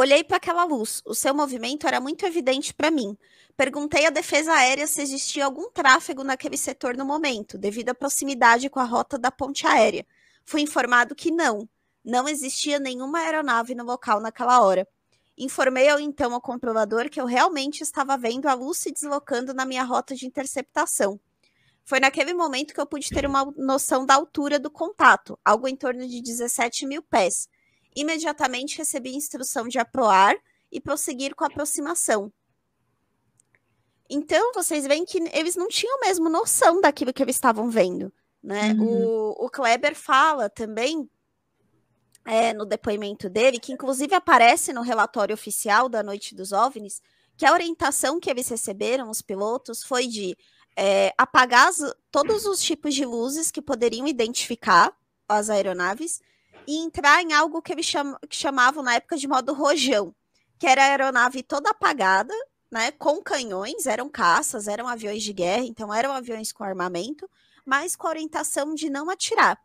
[0.00, 1.02] Olhei para aquela luz.
[1.04, 3.18] O seu movimento era muito evidente para mim.
[3.56, 8.70] Perguntei à defesa aérea se existia algum tráfego naquele setor no momento, devido à proximidade
[8.70, 10.06] com a rota da ponte aérea.
[10.44, 11.68] Fui informado que não.
[12.04, 14.86] Não existia nenhuma aeronave no local naquela hora.
[15.36, 19.64] Informei ao então ao comprovador que eu realmente estava vendo a luz se deslocando na
[19.64, 21.18] minha rota de interceptação.
[21.84, 25.74] Foi naquele momento que eu pude ter uma noção da altura do contato, algo em
[25.74, 27.48] torno de 17 mil pés
[28.00, 30.36] imediatamente recebi instrução de aproar
[30.70, 32.32] e prosseguir com a aproximação.
[34.10, 38.12] Então, vocês veem que eles não tinham mesmo noção daquilo que eles estavam vendo.
[38.42, 38.72] Né?
[38.72, 39.34] Uhum.
[39.36, 41.08] O, o Kleber fala também
[42.24, 47.02] é, no depoimento dele, que inclusive aparece no relatório oficial da Noite dos OVNIs,
[47.36, 50.36] que a orientação que eles receberam, os pilotos, foi de
[50.76, 51.78] é, apagar as,
[52.10, 54.96] todos os tipos de luzes que poderiam identificar
[55.28, 56.20] as aeronaves
[56.68, 60.14] e entrar em algo que eles cham que chamavam na época de modo rojão,
[60.58, 62.34] que era a aeronave toda apagada,
[62.70, 67.26] né, com canhões, eram caças, eram aviões de guerra, então eram aviões com armamento,
[67.64, 69.58] mas com a orientação de não atirar.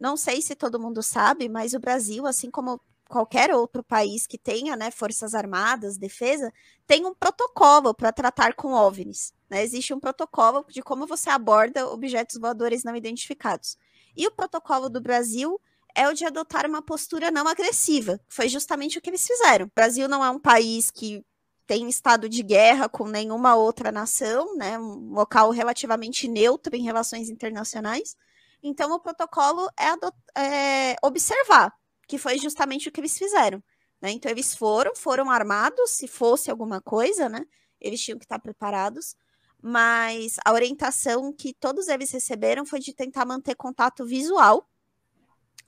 [0.00, 2.80] Não sei se todo mundo sabe, mas o Brasil, assim como
[3.10, 6.50] qualquer outro país que tenha né, forças armadas, defesa,
[6.86, 9.34] tem um protocolo para tratar com OVNIs.
[9.50, 9.62] Né?
[9.62, 13.76] Existe um protocolo de como você aborda objetos voadores não identificados.
[14.16, 15.60] E o protocolo do Brasil
[15.98, 18.20] é o de adotar uma postura não agressiva.
[18.28, 19.66] Foi justamente o que eles fizeram.
[19.66, 21.24] O Brasil não é um país que
[21.66, 24.78] tem estado de guerra com nenhuma outra nação, né?
[24.78, 28.16] Um local relativamente neutro em relações internacionais.
[28.62, 31.72] Então, o protocolo é, é observar,
[32.06, 33.62] que foi justamente o que eles fizeram.
[34.00, 34.12] Né?
[34.12, 37.44] Então, eles foram, foram armados, se fosse alguma coisa, né?
[37.80, 39.16] Eles tinham que estar preparados.
[39.60, 44.68] Mas a orientação que todos eles receberam foi de tentar manter contato visual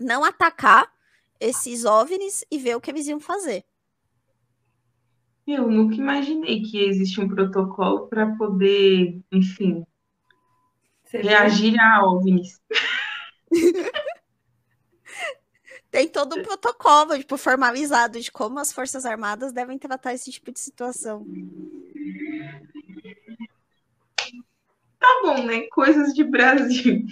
[0.01, 0.91] não atacar
[1.39, 3.65] esses OVNIs e ver o que eles iam fazer.
[5.47, 9.85] Eu nunca imaginei que existe um protocolo para poder, enfim,
[11.05, 12.61] Você reagir a OVNIs.
[15.91, 20.53] Tem todo um protocolo, tipo, formalizado de como as Forças Armadas devem tratar esse tipo
[20.53, 21.27] de situação.
[25.11, 25.63] Tá bom, né?
[25.73, 27.05] Coisas de Brasil.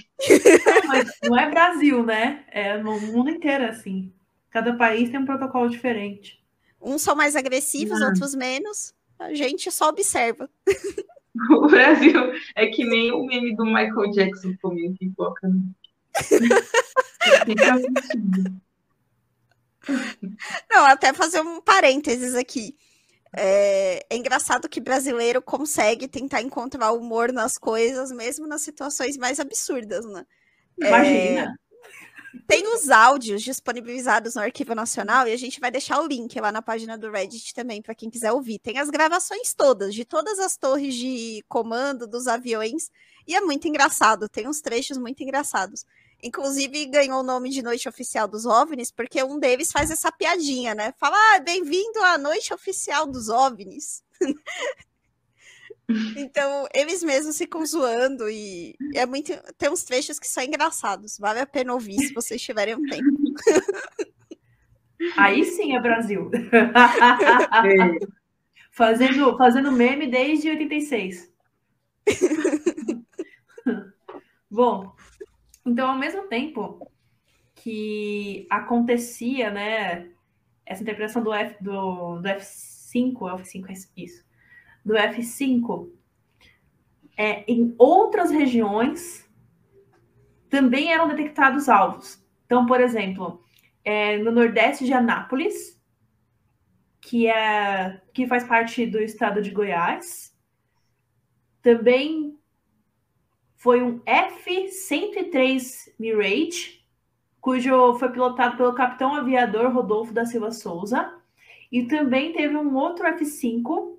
[0.86, 2.44] Mas não é Brasil, né?
[2.48, 4.12] É no mundo inteiro assim.
[4.50, 6.40] Cada país tem um protocolo diferente.
[6.80, 8.06] Uns são mais agressivos, ah.
[8.06, 8.94] outros menos.
[9.18, 10.48] A gente só observa.
[11.50, 15.48] O Brasil é que nem o meme do Michael Jackson comendo pipoca.
[20.68, 22.74] Não, até fazer um parênteses aqui.
[23.36, 29.38] É, é, engraçado que brasileiro consegue tentar encontrar humor nas coisas, mesmo nas situações mais
[29.38, 30.24] absurdas, né?
[30.78, 31.54] Imagina!
[31.54, 31.68] É,
[32.46, 36.52] tem os áudios disponibilizados no Arquivo Nacional e a gente vai deixar o link lá
[36.52, 38.58] na página do Reddit também para quem quiser ouvir.
[38.58, 42.90] Tem as gravações todas, de todas as torres de comando dos aviões,
[43.26, 45.84] e é muito engraçado, tem uns trechos muito engraçados.
[46.22, 50.74] Inclusive, ganhou o nome de Noite Oficial dos OVNIs, porque um deles faz essa piadinha,
[50.74, 50.92] né?
[50.98, 54.02] Fala, ah, bem-vindo à Noite Oficial dos OVNIs.
[56.16, 59.32] então, eles mesmos ficam zoando e é muito.
[59.56, 61.16] Tem uns trechos que são engraçados.
[61.18, 63.06] Vale a pena ouvir se vocês tiverem um tempo.
[65.16, 66.30] Aí sim é Brasil.
[68.72, 71.28] Fazendo, fazendo meme desde 86.
[74.48, 74.94] Bom,
[75.68, 76.90] então, ao mesmo tempo
[77.54, 80.08] que acontecia, né,
[80.64, 84.24] essa interpretação do, F, do, do F5, F5 é isso,
[84.84, 85.90] do F5,
[87.16, 89.28] é, em outras regiões
[90.48, 92.24] também eram detectados alvos.
[92.46, 93.42] Então, por exemplo,
[93.84, 95.78] é, no nordeste de Anápolis,
[97.00, 100.34] que é que faz parte do estado de Goiás,
[101.60, 102.37] também
[103.58, 106.80] foi um F-103 Mirage,
[107.40, 111.12] cujo foi pilotado pelo capitão aviador Rodolfo da Silva Souza,
[111.70, 113.98] e também teve um outro F-5,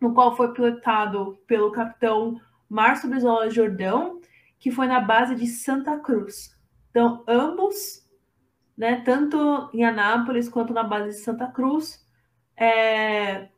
[0.00, 4.20] no qual foi pilotado pelo capitão Márcio Brizola Jordão,
[4.58, 6.50] que foi na base de Santa Cruz.
[6.90, 8.04] Então, ambos,
[8.76, 12.04] né, tanto em Anápolis quanto na base de Santa Cruz,
[12.56, 13.48] é,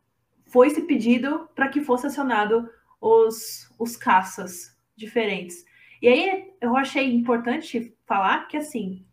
[0.49, 2.69] foi esse pedido para que fosse acionado
[3.01, 5.65] os, os caças diferentes.
[6.01, 9.05] E aí eu achei importante falar que assim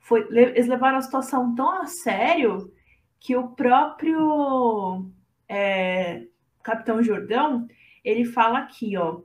[0.00, 2.72] foi, eles levaram a situação tão a sério
[3.20, 5.10] que o próprio
[5.48, 6.24] é,
[6.62, 7.66] Capitão Jordão
[8.04, 9.20] ele fala aqui, ó,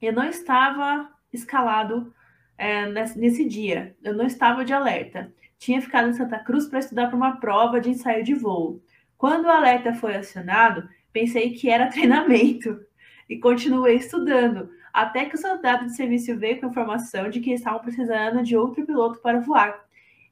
[0.00, 2.12] eu não estava escalado
[2.58, 5.32] é, nesse, nesse dia, eu não estava de alerta.
[5.58, 8.82] Tinha ficado em Santa Cruz para estudar para uma prova de ensaio de voo.
[9.16, 12.78] Quando o alerta foi acionado, pensei que era treinamento
[13.28, 17.80] e continuei estudando, até que o soldado de serviço veio com informação de que estavam
[17.80, 19.84] precisando de outro piloto para voar.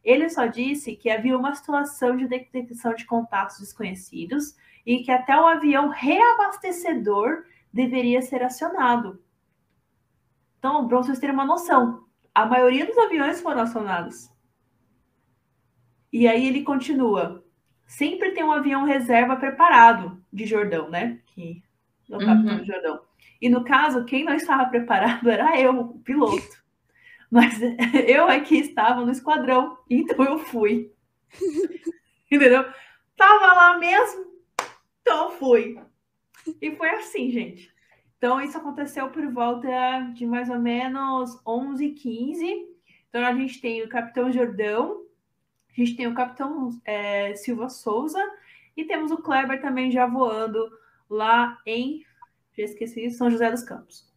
[0.04, 5.36] Ele só disse que havia uma situação de detecção de contatos desconhecidos e que até
[5.36, 9.20] o avião reabastecedor deveria ser acionado.
[10.60, 14.30] Então, para vocês terem uma noção, a maioria dos aviões foram acionados.
[16.12, 17.44] E aí ele continua.
[17.84, 21.18] Sempre tem um avião reserva preparado de Jordão, né?
[21.26, 21.64] Que
[22.08, 22.64] é o capitão uhum.
[22.64, 23.11] Jordão.
[23.42, 26.62] E no caso, quem não estava preparado era eu, o piloto.
[27.28, 27.60] Mas
[28.06, 30.92] eu aqui estava no esquadrão, então eu fui.
[32.30, 32.64] Entendeu?
[33.16, 34.26] Tava lá mesmo,
[35.00, 35.76] então eu fui.
[36.60, 37.72] E foi assim, gente.
[38.16, 39.68] Então, isso aconteceu por volta
[40.14, 42.68] de mais ou menos 11 15
[43.08, 45.02] Então, a gente tem o Capitão Jordão,
[45.68, 48.22] a gente tem o Capitão é, Silva Souza
[48.76, 50.70] e temos o Kleber também já voando
[51.10, 52.04] lá em
[52.56, 54.10] já esqueci, São José dos Campos.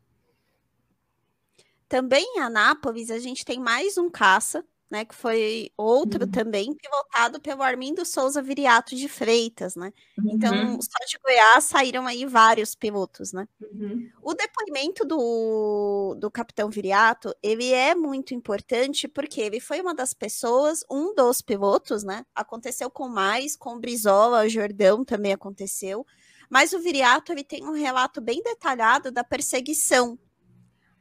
[1.87, 5.05] Também em Anápolis, a gente tem mais um caça, né?
[5.05, 6.31] Que foi outro uhum.
[6.31, 9.91] também, pilotado pelo Armindo Souza Viriato de Freitas, né?
[10.17, 10.61] Então, uhum.
[10.63, 13.47] Então, só de Goiás saíram aí vários pilotos, né?
[13.61, 14.09] Uhum.
[14.21, 20.13] O depoimento do, do capitão Viriato, ele é muito importante porque ele foi uma das
[20.13, 22.25] pessoas, um dos pilotos, né?
[22.33, 26.05] Aconteceu com mais, com Brizola, Jordão também aconteceu,
[26.49, 30.17] mas o Viriato ele tem um relato bem detalhado da perseguição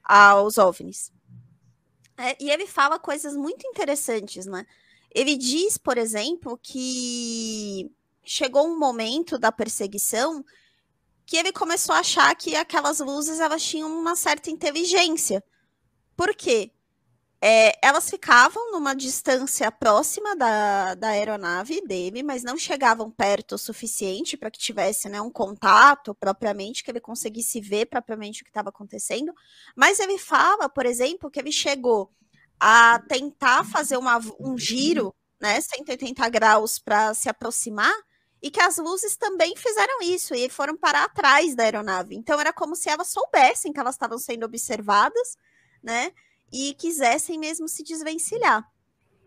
[0.03, 1.13] aos OVNIs.
[2.17, 4.67] É, e ele fala coisas muito interessantes, né?
[5.11, 7.91] Ele diz, por exemplo, que
[8.25, 10.45] chegou um momento da perseguição
[11.27, 15.43] que ele começou a achar que aquelas luzes elas tinham uma certa inteligência.
[16.17, 16.71] Por quê?
[17.47, 23.59] É, elas ficavam numa distância próxima da, da aeronave dele, mas não chegavam perto o
[23.59, 28.51] suficiente para que tivesse né, um contato propriamente, que ele conseguisse ver propriamente o que
[28.51, 29.31] estava acontecendo.
[29.77, 32.11] Mas ele fala, por exemplo, que ele chegou
[32.59, 37.95] a tentar fazer uma, um giro, né, 180 graus para se aproximar,
[38.41, 42.17] e que as luzes também fizeram isso e foram parar atrás da aeronave.
[42.17, 45.37] Então era como se elas soubessem que elas estavam sendo observadas,
[45.83, 46.11] né?
[46.53, 48.69] E quisessem mesmo se desvencilhar.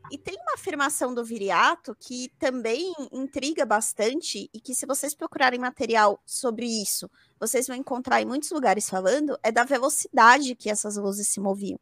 [0.10, 5.60] E tem uma afirmação do Viriato que também intriga bastante e que se vocês procurarem
[5.60, 10.96] material sobre isso, vocês vão encontrar em muitos lugares falando, é da velocidade que essas
[10.96, 11.80] luzes se moviam.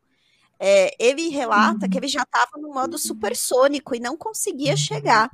[0.57, 5.29] É, ele relata que ele já estava no modo supersônico e não conseguia chegar.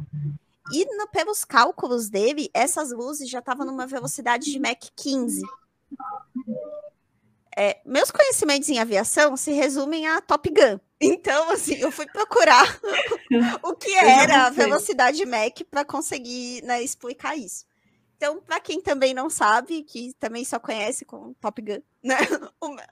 [0.74, 5.42] e no, pelos cálculos dele, essas luzes já estavam numa velocidade de Mach 15.
[7.64, 10.80] É, meus conhecimentos em aviação se resumem a Top Gun.
[11.00, 12.66] Então, assim, eu fui procurar
[13.62, 17.68] o que era a velocidade Mach para conseguir né, explicar isso.
[18.18, 22.16] Então, para quem também não sabe, que também só conhece com Top Gun, né?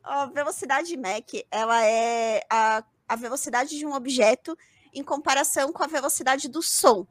[0.04, 4.56] A velocidade Mach, ela é a, a velocidade de um objeto
[4.94, 7.08] em comparação com a velocidade do som,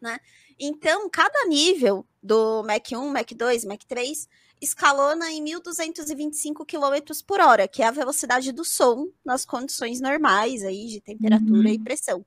[0.00, 0.18] né?
[0.58, 4.26] Então, cada nível do Mach 1, Mach 2, Mach 3
[4.60, 10.62] escalona em 1.225 km por hora, que é a velocidade do som nas condições normais
[10.62, 11.74] aí de temperatura uhum.
[11.74, 12.24] e pressão.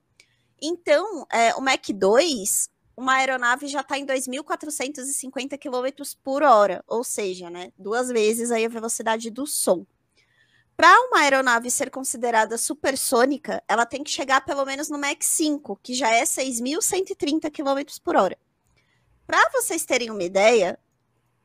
[0.60, 7.02] Então, é, o Mach 2 uma aeronave já está em 2.450 km por hora, ou
[7.02, 9.86] seja, né, duas vezes aí a velocidade do som.
[10.76, 15.80] Para uma aeronave ser considerada supersônica, ela tem que chegar pelo menos no Mach 5,
[15.82, 18.36] que já é 6.130 km por hora.
[19.26, 20.78] Para vocês terem uma ideia,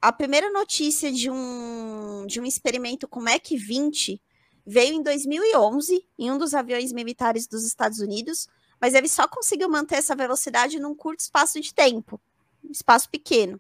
[0.07, 4.21] a primeira notícia de um, de um experimento com Mach 20
[4.63, 8.47] veio em 2011, em um dos aviões militares dos Estados Unidos,
[8.79, 12.21] mas ele só conseguiu manter essa velocidade num curto espaço de tempo,
[12.63, 13.59] um espaço pequeno.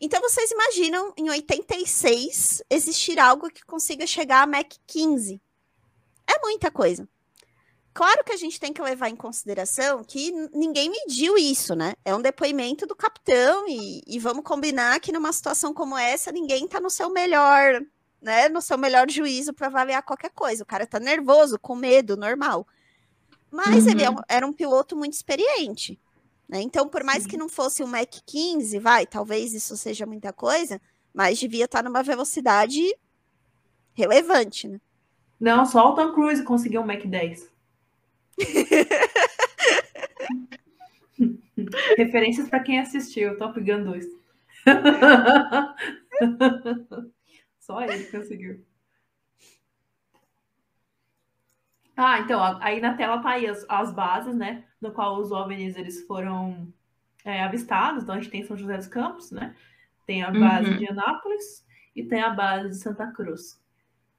[0.00, 5.42] Então vocês imaginam em 86 existir algo que consiga chegar a Mach 15.
[6.28, 7.08] É muita coisa.
[7.92, 11.94] Claro que a gente tem que levar em consideração que ninguém mediu isso, né?
[12.04, 16.66] É um depoimento do capitão e, e vamos combinar que numa situação como essa ninguém
[16.66, 17.82] está no seu melhor,
[18.22, 18.48] né?
[18.48, 20.62] No seu melhor juízo para avaliar qualquer coisa.
[20.62, 22.66] O cara está nervoso, com medo, normal.
[23.50, 23.90] Mas uhum.
[23.90, 25.98] ele é um, era um piloto muito experiente.
[26.48, 26.60] Né?
[26.62, 27.30] Então, por mais Sim.
[27.30, 30.80] que não fosse um Mac 15, vai, talvez isso seja muita coisa,
[31.12, 32.82] mas devia estar numa velocidade
[33.92, 34.80] relevante, né?
[35.38, 37.49] Não, só o Tom Cruise conseguiu um Mac 10.
[41.96, 44.06] Referências para quem assistiu Top Gun 2.
[47.60, 48.64] só ele conseguiu.
[51.96, 54.64] Ah, então, aí na tela tá aí as, as bases, né?
[54.80, 56.72] No qual os OVNIs eles foram
[57.24, 58.02] é, avistados.
[58.02, 59.54] Então a gente tem São José dos Campos, né?
[60.06, 60.78] Tem a base uhum.
[60.78, 63.60] de Anápolis e tem a base de Santa Cruz.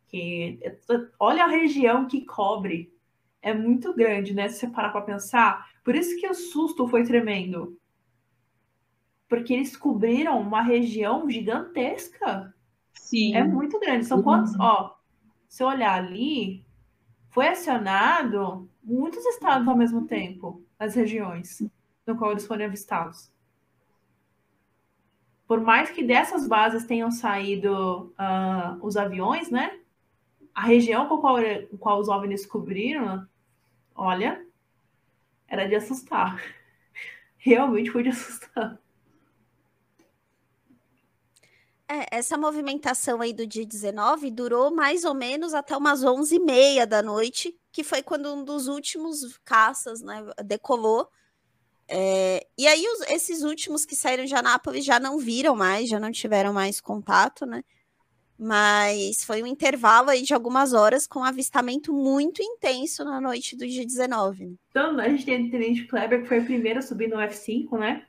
[0.08, 0.78] Que é
[1.20, 2.94] olha a região que cobre.
[3.42, 4.48] É muito grande, né?
[4.48, 5.70] Se você parar para pensar.
[5.84, 7.78] Por isso que o susto foi tremendo.
[9.28, 12.54] Porque eles cobriram uma região gigantesca.
[12.94, 13.36] Sim.
[13.36, 14.06] É muito grande.
[14.06, 14.24] São uhum.
[14.24, 14.60] quantos?
[14.60, 14.96] Ó,
[15.48, 16.66] se eu olhar ali,
[17.30, 21.64] foi acionado muitos estados ao mesmo tempo, as regiões
[22.06, 23.32] no qual eles foram avistados.
[25.48, 29.80] Por mais que dessas bases tenham saído uh, os aviões, né?
[30.54, 31.38] A região com qual,
[31.70, 33.28] com qual os OVNIs cobriram,
[33.96, 34.46] olha,
[35.48, 36.42] era de assustar.
[37.38, 38.80] Realmente foi de assustar.
[41.92, 47.04] É, essa movimentação aí do dia 19 durou mais ou menos até umas 11h30 da
[47.04, 51.10] noite, que foi quando um dos últimos caças né, decolou.
[51.90, 56.00] É, e aí os, esses últimos que saíram de Anápolis já não viram mais, já
[56.00, 57.62] não tiveram mais contato, né?
[58.44, 63.56] Mas foi um intervalo aí de algumas horas com um avistamento muito intenso na noite
[63.56, 64.46] do dia 19.
[64.46, 64.54] Né?
[64.70, 67.78] Então, a gente tem o Tenente Kleber, que foi o primeiro a subir no F5,
[67.78, 68.06] né?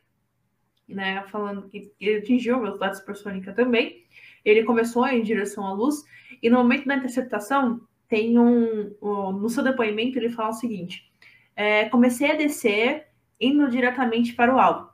[0.88, 4.05] né, falando que ele atingiu a velocidade supersônica também.
[4.45, 6.05] Ele começou em direção à luz,
[6.42, 8.95] e no momento da interceptação, tem um.
[9.33, 11.11] no seu depoimento, ele fala o seguinte:
[11.55, 13.07] é, comecei a descer,
[13.40, 14.90] indo diretamente para o alvo,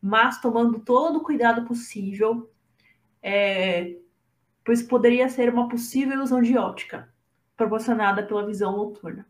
[0.00, 2.50] mas tomando todo o cuidado possível,
[3.22, 3.96] é,
[4.64, 7.12] pois poderia ser uma possível ilusão de óptica
[7.56, 9.26] proporcionada pela visão noturna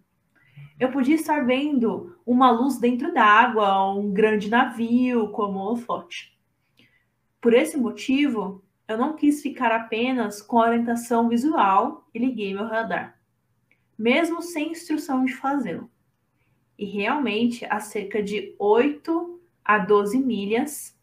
[0.81, 6.35] eu podia estar vendo uma luz dentro d'água, um grande navio como holofote.
[7.39, 12.64] Por esse motivo, eu não quis ficar apenas com a orientação visual e liguei meu
[12.64, 13.20] radar,
[13.97, 15.91] mesmo sem instrução de fazê-lo.
[16.78, 20.99] E realmente, a cerca de 8 a 12 milhas,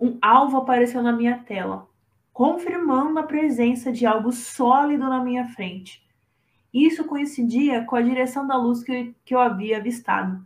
[0.00, 1.89] um alvo apareceu na minha tela,
[2.40, 6.02] confirmando a presença de algo sólido na minha frente
[6.72, 10.42] isso coincidia com a direção da luz que, que eu havia avistado.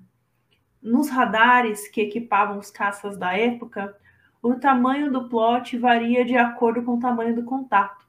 [0.82, 3.96] Nos radares que equipavam os caças da época,
[4.42, 8.04] o tamanho do plot varia de acordo com o tamanho do contato.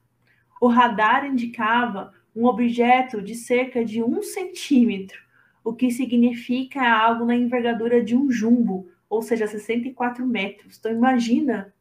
[0.60, 5.22] O radar indicava um objeto de cerca de um centímetro,
[5.62, 10.76] o que significa algo na envergadura de um jumbo, ou seja, 64 metros.
[10.76, 11.72] Então imagina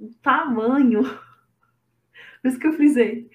[0.00, 1.02] o tamanho.
[2.42, 3.30] Por isso que eu frisei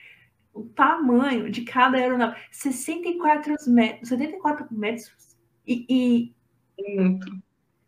[0.54, 2.40] o tamanho de cada aeronave.
[2.52, 5.38] 64 metros, 74 metros
[5.68, 6.36] e, e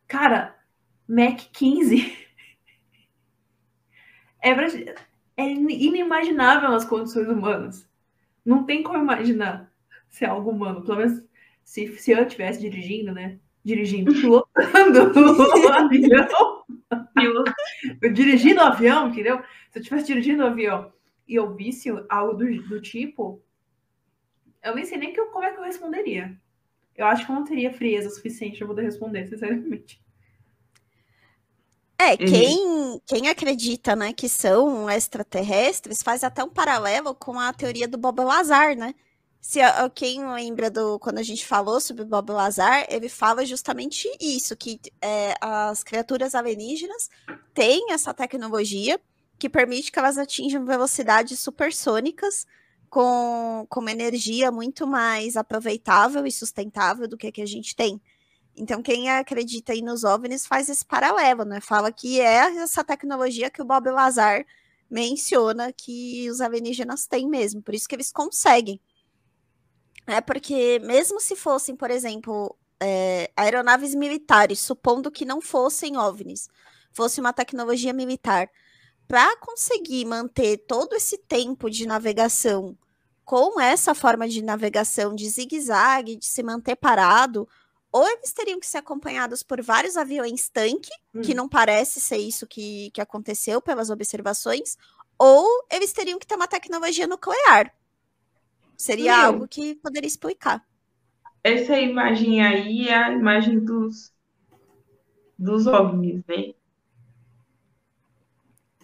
[0.07, 0.55] Cara,
[1.07, 2.27] Mac 15
[4.41, 4.51] é,
[5.37, 7.87] é inimaginável nas condições humanas.
[8.45, 9.71] Não tem como imaginar
[10.09, 10.83] ser algo humano.
[10.83, 11.23] Pelo menos
[11.63, 13.37] se, se eu estivesse dirigindo, né?
[13.63, 14.13] Dirigindo,
[14.57, 16.53] pilotando o avião.
[18.13, 19.41] dirigindo o avião, entendeu?
[19.69, 20.91] Se eu estivesse dirigindo o avião
[21.27, 23.41] e eu visse algo do, do tipo,
[24.63, 26.35] eu nem sei nem que eu, como é que eu responderia.
[26.95, 30.01] Eu acho que eu não teria frieza suficiente para poder responder, sinceramente.
[31.99, 32.17] É, uhum.
[32.17, 37.97] quem, quem acredita, né, que são extraterrestres faz até um paralelo com a teoria do
[37.97, 38.93] Bob Lazar, né?
[39.39, 39.59] Se
[39.95, 44.79] quem lembra do quando a gente falou sobre Bob Lazar, ele fala justamente isso, que
[45.01, 47.09] é, as criaturas alienígenas
[47.53, 48.99] têm essa tecnologia
[49.39, 52.45] que permite que elas atinjam velocidades supersônicas
[52.89, 57.75] com, com uma energia muito mais aproveitável e sustentável do que a que a gente
[57.75, 58.01] tem.
[58.55, 61.61] Então, quem acredita aí nos OVNIs faz esse paralelo, né?
[61.61, 64.43] Fala que é essa tecnologia que o Bob Lazar
[64.89, 68.79] menciona que os alienígenas têm mesmo, por isso que eles conseguem.
[70.07, 76.49] É porque, mesmo se fossem, por exemplo, é, aeronaves militares, supondo que não fossem OVNIs,
[76.93, 78.49] fosse uma tecnologia militar,
[79.07, 82.77] para conseguir manter todo esse tempo de navegação
[83.23, 87.47] com essa forma de navegação de zigue-zague, de se manter parado,
[87.91, 91.21] ou eles teriam que ser acompanhados por vários aviões tanque, hum.
[91.21, 94.77] que não parece ser isso que, que aconteceu pelas observações,
[95.17, 97.73] ou eles teriam que ter uma tecnologia nuclear.
[98.77, 100.63] Seria Meu, algo que poderia explicar.
[101.43, 104.13] Essa imagem aí é a imagem dos,
[105.37, 106.53] dos OVNIs, né?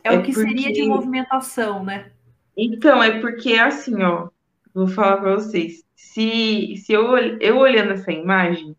[0.04, 0.50] É, é o que porque...
[0.50, 2.12] seria de movimentação, né?
[2.58, 4.30] Então, é porque assim, ó,
[4.74, 5.84] vou falar para vocês.
[5.96, 8.76] Se, se eu, eu olhando essa imagem,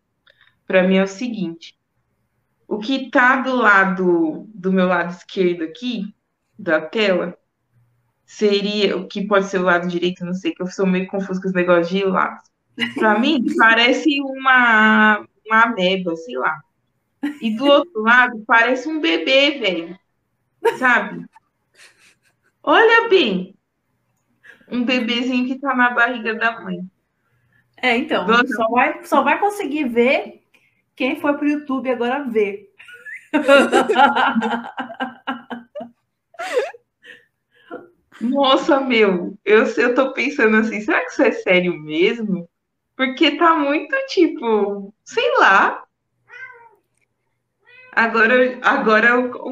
[0.67, 1.77] para mim é o seguinte:
[2.67, 6.13] o que está do lado do meu lado esquerdo aqui
[6.57, 7.37] da tela
[8.25, 11.41] seria o que pode ser o lado direito, não sei, que eu sou meio confuso
[11.41, 12.41] com os negócios de lado.
[12.95, 16.59] Para mim parece uma uma ameba, sei lá.
[17.41, 19.99] E do outro lado parece um bebê, velho.
[20.77, 21.25] Sabe?
[22.63, 23.55] Olha bem.
[24.67, 26.79] Um bebezinho que tá na barriga da mãe.
[27.77, 30.43] É, então, só vai, só vai conseguir ver
[30.95, 32.69] quem foi para o YouTube agora vê.
[38.21, 42.49] Nossa, meu, eu, eu tô pensando assim, será que isso é sério mesmo?
[42.95, 45.83] Porque tá muito tipo, sei lá.
[47.91, 49.09] Agora, agora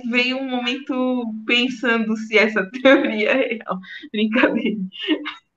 [0.09, 3.79] veio um momento pensando se essa teoria é real.
[4.11, 4.79] Brincadeira.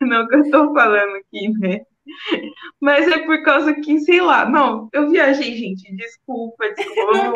[0.01, 1.81] Não que eu tô falando aqui, né?
[2.81, 7.13] Mas é por causa que, sei lá, não, eu viajei, gente, desculpa, desculpa.
[7.13, 7.33] Não,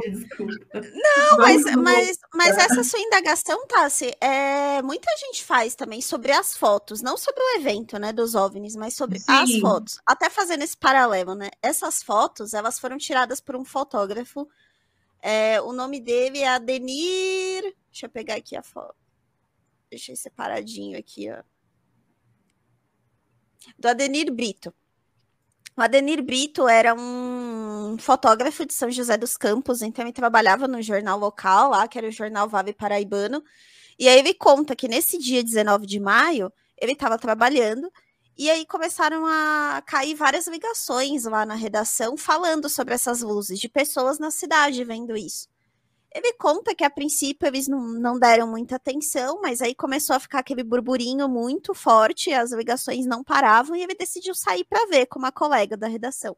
[0.00, 0.54] desculpa.
[0.74, 6.56] não mas, mas, mas essa sua indagação, Tassi, é, muita gente faz também sobre as
[6.56, 9.32] fotos, não sobre o evento, né, dos OVNIs, mas sobre Sim.
[9.32, 10.00] as fotos.
[10.06, 14.48] Até fazendo esse paralelo, né, essas fotos, elas foram tiradas por um fotógrafo,
[15.22, 18.96] é, o nome dele é Adenir, deixa eu pegar aqui a foto,
[19.90, 21.42] deixei separadinho aqui, ó
[23.78, 24.72] do Adenir Brito.
[25.76, 30.82] O Adenir Brito era um fotógrafo de São José dos Campos, então ele trabalhava no
[30.82, 33.42] jornal local lá, que era o jornal Vave Paraibano.
[33.98, 37.90] E aí ele conta que nesse dia 19 de maio, ele estava trabalhando
[38.36, 43.68] e aí começaram a cair várias ligações lá na redação falando sobre essas luzes, de
[43.68, 45.46] pessoas na cidade vendo isso.
[46.12, 50.20] Ele conta que a princípio eles não, não deram muita atenção, mas aí começou a
[50.20, 55.06] ficar aquele burburinho muito forte, as ligações não paravam e ele decidiu sair para ver
[55.06, 56.36] com uma colega da redação.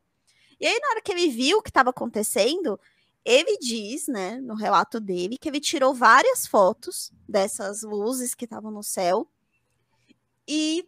[0.61, 2.79] E aí, na hora que ele viu o que estava acontecendo,
[3.25, 8.71] ele diz, né, no relato dele, que ele tirou várias fotos dessas luzes que estavam
[8.71, 9.29] no céu
[10.47, 10.87] e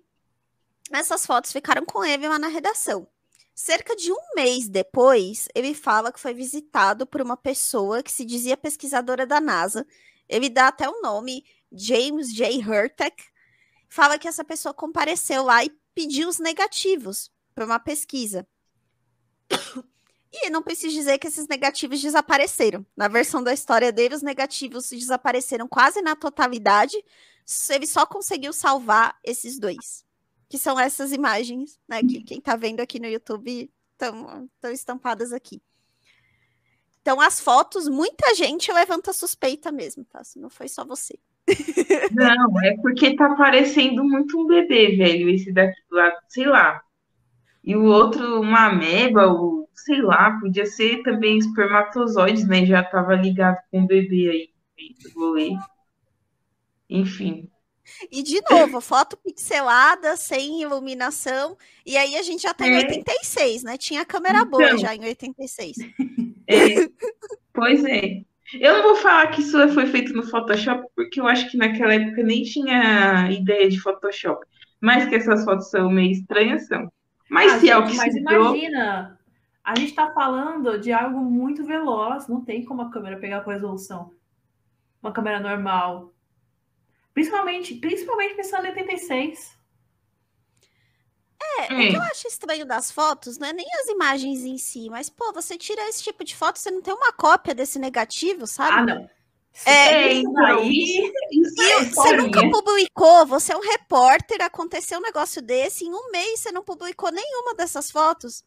[0.92, 3.06] essas fotos ficaram com ele lá na redação.
[3.54, 8.24] Cerca de um mês depois, ele fala que foi visitado por uma pessoa que se
[8.24, 9.86] dizia pesquisadora da NASA.
[10.28, 12.58] Ele dá até o nome, James J.
[12.58, 13.24] Hurtek.
[13.88, 18.46] Fala que essa pessoa compareceu lá e pediu os negativos para uma pesquisa.
[20.36, 22.84] E não preciso dizer que esses negativos desapareceram.
[22.96, 26.96] Na versão da história dele, os negativos desapareceram quase na totalidade.
[27.70, 30.04] Ele só conseguiu salvar esses dois
[30.48, 32.00] que são essas imagens, né?
[32.02, 35.62] Que quem está vendo aqui no YouTube estão estampadas aqui.
[37.00, 40.22] Então, as fotos, muita gente levanta suspeita mesmo, tá?
[40.36, 41.18] Não foi só você.
[42.12, 46.82] Não, é porque tá parecendo muito um bebê, velho, esse daqui do lado, sei lá.
[47.62, 52.64] e o outro uma ameba, ou sei lá, podia ser também espermatozoides, né?
[52.64, 54.30] Já estava ligado com o bebê
[54.78, 55.60] aí do goleiro.
[56.88, 57.50] Enfim.
[58.10, 62.86] E de novo, foto pixelada, sem iluminação, e aí a gente já tem tá é.
[62.86, 63.76] 86, né?
[63.76, 65.76] Tinha câmera então, boa já em 86.
[66.46, 66.90] É,
[67.54, 68.20] pois é.
[68.60, 71.94] Eu não vou falar que isso foi feito no Photoshop, porque eu acho que naquela
[71.94, 74.44] época nem tinha ideia de Photoshop.
[74.78, 76.92] Mas que essas fotos são meio estranhas, são.
[77.30, 79.18] Mas ah, se é o que Mas se imagina,
[79.64, 83.50] a gente está falando de algo muito veloz, não tem como a câmera pegar com
[83.50, 84.12] resolução.
[85.02, 86.12] Uma câmera normal.
[87.14, 89.54] Principalmente, principalmente pensando em 86.
[91.58, 94.90] É, o que eu acho estranho das fotos não é nem as imagens em si,
[94.90, 98.46] mas, pô, você tira esse tipo de foto, você não tem uma cópia desse negativo,
[98.46, 98.90] sabe?
[98.90, 99.10] Ah, não.
[99.64, 101.12] É, isso aí.
[101.30, 106.10] Isso é você nunca publicou, você é um repórter, aconteceu um negócio desse, em um
[106.10, 108.42] mês você não publicou nenhuma dessas fotos.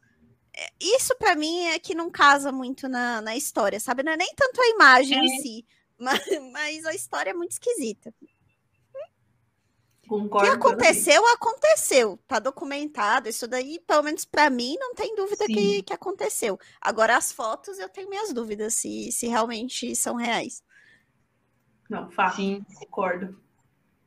[0.56, 4.04] É, isso para mim é que não casa muito na, na história, sabe?
[4.04, 5.24] Não é nem tanto a imagem é.
[5.24, 5.66] em si,
[5.98, 8.14] mas, mas a história é muito esquisita.
[10.08, 10.48] Concordo.
[10.48, 12.18] O que aconteceu, aconteceu.
[12.28, 13.28] Tá documentado.
[13.28, 16.58] Isso daí, pelo menos para mim, não tem dúvida que, que aconteceu.
[16.80, 20.64] Agora, as fotos, eu tenho minhas dúvidas se, se realmente são reais.
[21.90, 22.38] Não, fato.
[22.38, 22.66] Sim.
[22.80, 23.38] Concordo.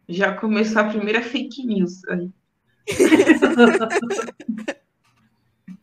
[0.08, 2.30] Já começou a primeira fake news aí.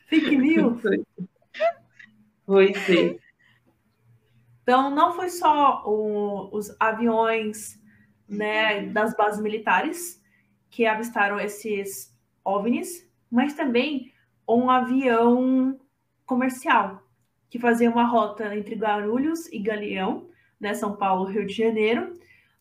[0.09, 0.82] fake news?
[2.45, 3.18] Pois é.
[4.63, 7.77] Então, não foi só o, os aviões
[8.28, 10.22] né, das bases militares
[10.70, 12.14] que avistaram esses
[12.44, 14.12] OVNIs, mas também
[14.48, 15.80] um avião
[16.26, 17.02] comercial
[17.50, 20.28] que fazia uma rota entre Guarulhos e Galeão,
[20.60, 22.14] né, São Paulo, Rio de Janeiro,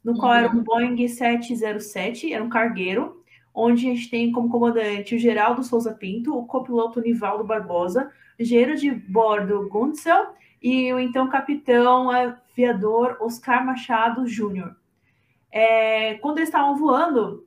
[0.02, 0.18] no uhum.
[0.18, 0.62] qual era um uhum.
[0.62, 6.36] Boeing 707, era um cargueiro, onde a gente tem como comandante o Geraldo Souza Pinto,
[6.36, 14.26] o copiloto Nivaldo Barbosa, engenheiro de bordo Guntzel e o então capitão aviador Oscar Machado
[14.26, 14.76] Júnior.
[15.58, 17.46] É, quando eles estavam voando,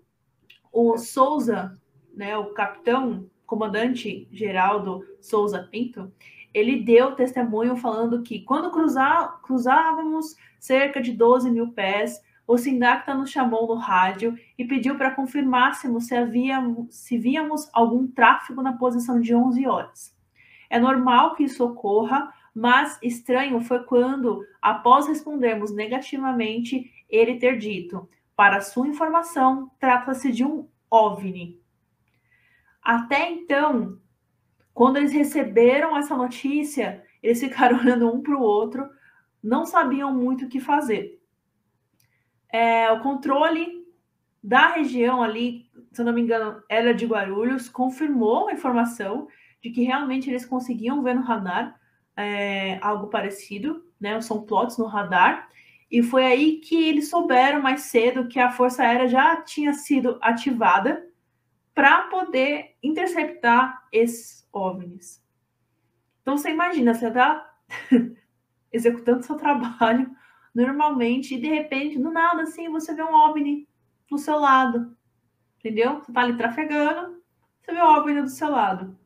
[0.74, 1.80] o Souza,
[2.12, 6.12] né, o capitão, comandante Geraldo Souza Pinto,
[6.52, 13.14] ele deu testemunho falando que quando cruzar, cruzávamos cerca de 12 mil pés, o Sindacta
[13.14, 16.16] nos chamou no rádio e pediu para confirmássemos se,
[16.90, 20.18] se víamos algum tráfego na posição de 11 horas.
[20.68, 28.10] É normal que isso ocorra, mas estranho foi quando, após respondermos negativamente, ele ter dito:
[28.36, 31.60] para sua informação, trata-se de um OVNI.
[32.82, 34.00] Até então,
[34.74, 38.90] quando eles receberam essa notícia, eles ficaram olhando um para o outro,
[39.44, 41.20] não sabiam muito o que fazer.
[42.52, 43.86] É, o controle
[44.44, 49.28] da região ali, se eu não me engano, era de Guarulhos, confirmou a informação
[49.62, 51.80] de que realmente eles conseguiam ver no radar
[52.16, 54.20] é, algo parecido, né?
[54.22, 55.50] São plots no radar.
[55.90, 60.20] E foi aí que eles souberam mais cedo que a Força Aérea já tinha sido
[60.22, 61.08] ativada
[61.74, 65.24] para poder interceptar esses OVNIs.
[66.22, 67.54] Então você imagina, você está
[68.72, 70.16] executando seu trabalho
[70.54, 73.68] normalmente e de repente, do nada, assim, você vê um OVNI
[74.10, 74.96] do seu lado.
[75.58, 76.00] Entendeu?
[76.00, 77.22] Você está ali trafegando,
[77.62, 78.98] você vê o OVNI do seu lado.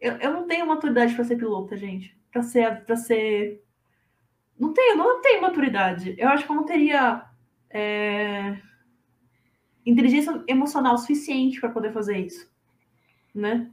[0.00, 2.16] Eu, eu não tenho maturidade para ser pilota, gente.
[2.30, 3.64] Para ser, ser
[4.60, 6.14] não tenho, não tenho maturidade.
[6.18, 7.24] Eu acho que eu não teria
[7.70, 8.58] é,
[9.86, 12.52] inteligência emocional suficiente para poder fazer isso,
[13.34, 13.70] né?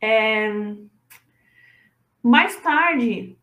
[0.00, 0.52] É,
[2.22, 3.38] mais tarde,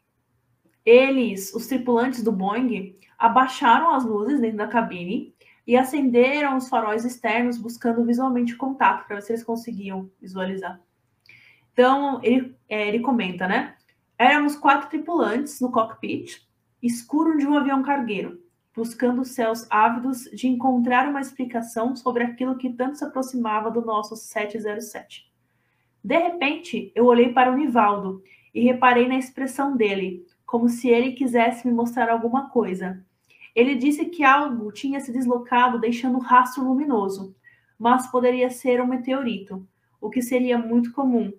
[0.86, 5.34] eles, os tripulantes do Boeing, abaixaram as luzes dentro da cabine
[5.66, 10.80] e acenderam os faróis externos, buscando visualmente contato para ver se eles conseguiam visualizar.
[11.74, 13.76] Então, ele, é, ele comenta, né?
[14.18, 16.45] Éramos quatro tripulantes no cockpit,
[16.86, 18.40] escuro de um avião cargueiro,
[18.76, 23.82] buscando os céus ávidos de encontrar uma explicação sobre aquilo que tanto se aproximava do
[23.82, 25.32] nosso 707.
[26.04, 28.22] De repente, eu olhei para o Nivaldo
[28.54, 33.04] e reparei na expressão dele, como se ele quisesse me mostrar alguma coisa.
[33.56, 37.36] Ele disse que algo tinha se deslocado deixando rastro luminoso,
[37.80, 39.68] mas poderia ser um meteorito,
[40.00, 41.34] o que seria muito comum.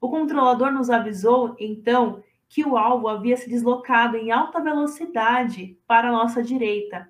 [0.00, 6.08] O controlador nos avisou, então, que o alvo havia se deslocado em alta velocidade para
[6.08, 7.08] a nossa direita,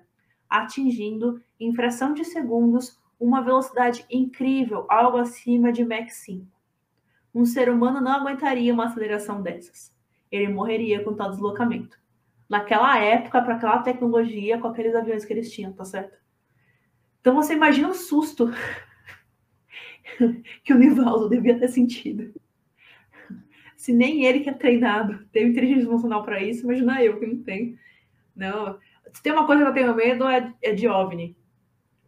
[0.49, 6.45] atingindo, em fração de segundos, uma velocidade incrível, algo acima de Mach 5.
[7.33, 9.93] Um ser humano não aguentaria uma aceleração dessas.
[10.31, 11.97] Ele morreria com tal deslocamento.
[12.49, 16.17] Naquela época, para aquela tecnologia, com aqueles aviões que eles tinham, tá certo?
[17.21, 18.49] Então você imagina o susto.
[20.63, 22.33] que o Nivaldo devia ter sentido.
[23.79, 27.41] Se nem ele que é treinado teve inteligência emocional para isso, imagina eu que não
[27.41, 27.79] tenho.
[28.35, 28.77] Não.
[29.13, 31.33] Se tem uma coisa que eu tenho medo é, é de OVNI.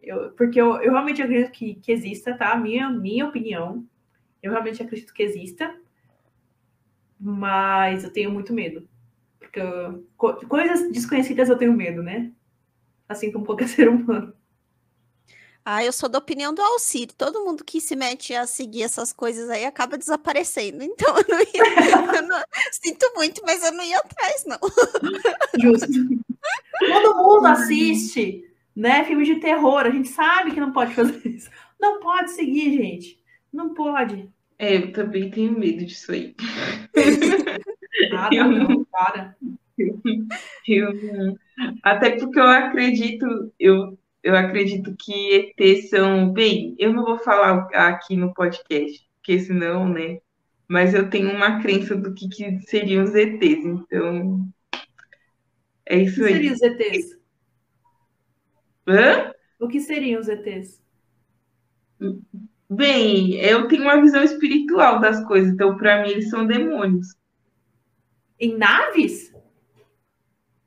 [0.03, 2.57] Eu, porque eu, eu realmente acredito que, que exista, tá?
[2.57, 3.87] Minha, minha opinião.
[4.43, 5.73] Eu realmente acredito que exista.
[7.17, 8.85] Mas eu tenho muito medo.
[9.39, 12.33] Porque eu, coisas desconhecidas eu tenho medo, né?
[13.07, 14.33] Assim como qualquer ser humano.
[15.63, 17.09] Ah, eu sou da opinião do Alcir.
[17.15, 20.81] Todo mundo que se mete a seguir essas coisas aí acaba desaparecendo.
[20.91, 22.15] Então eu não ia.
[22.15, 22.41] eu não,
[22.71, 24.57] sinto muito, mas eu não ia atrás, não.
[25.59, 25.87] Justo.
[26.79, 28.43] Todo mundo assiste,
[28.75, 29.03] né?
[29.05, 29.85] Filme de terror.
[29.85, 31.49] A gente sabe que não pode fazer isso.
[31.79, 33.19] Não pode seguir, gente.
[33.53, 34.29] Não pode.
[34.57, 36.35] É, eu também tenho medo disso aí.
[38.11, 39.35] Nada, eu não, para.
[39.77, 39.99] Eu,
[40.67, 41.37] eu,
[41.81, 46.31] até porque eu acredito, eu eu acredito que ETs são.
[46.31, 50.19] Bem, eu não vou falar aqui no podcast, porque senão, né?
[50.67, 54.47] Mas eu tenho uma crença do que, que seriam os ETs, então.
[55.85, 56.33] É isso o que aí.
[56.33, 57.19] seriam os ETs?
[58.87, 59.33] Hã?
[59.59, 60.81] O que seriam os ETs?
[62.69, 67.15] Bem, eu tenho uma visão espiritual das coisas, então para mim eles são demônios.
[68.39, 69.33] Em naves?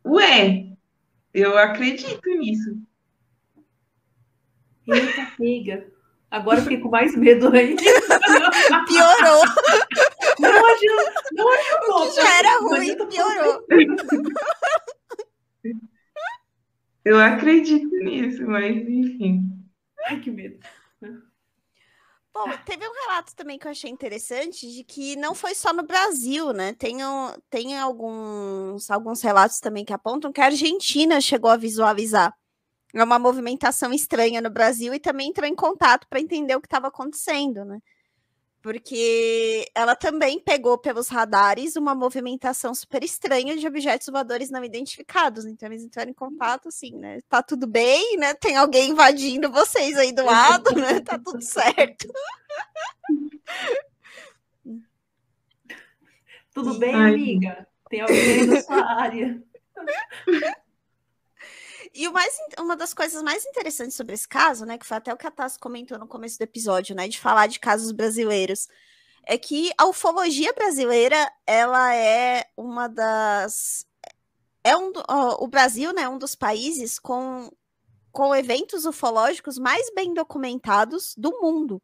[0.04, 0.76] Ué,
[1.32, 2.78] eu acredito nisso.
[4.86, 5.92] Eita, pega.
[6.30, 7.82] Agora eu fiquei com mais medo ainda.
[8.88, 9.42] Piorou.
[10.40, 11.12] Não ajudou.
[11.32, 12.12] Não ajudou.
[12.12, 13.66] Já era ruim, piorou.
[17.04, 19.42] Eu acredito nisso, mas enfim.
[20.06, 20.58] Ai, que medo.
[22.32, 25.84] Bom, teve um relato também que eu achei interessante de que não foi só no
[25.84, 26.72] Brasil, né?
[26.72, 26.96] Tem,
[27.48, 32.34] tem alguns, alguns relatos também que apontam que a Argentina chegou a visualizar
[33.02, 36.86] uma movimentação estranha no Brasil e também entrou em contato para entender o que estava
[36.86, 37.80] acontecendo, né?
[38.62, 45.44] Porque ela também pegou pelos radares uma movimentação super estranha de objetos voadores não identificados.
[45.44, 47.18] Então eles entraram em contato assim, né?
[47.28, 48.32] Tá tudo bem, né?
[48.32, 51.00] Tem alguém invadindo vocês aí do lado, né?
[51.04, 52.08] Tá tudo certo.
[56.54, 57.66] Tudo bem, amiga?
[57.90, 59.42] Tem alguém na sua área.
[61.94, 65.14] E o mais, uma das coisas mais interessantes sobre esse caso, né, que foi até
[65.14, 68.66] o que a Tassi comentou no começo do episódio, né, de falar de casos brasileiros,
[69.22, 73.86] é que a ufologia brasileira, ela é uma das
[74.64, 74.92] é um
[75.38, 77.50] o Brasil, né, um dos países com
[78.10, 81.82] com eventos ufológicos mais bem documentados do mundo.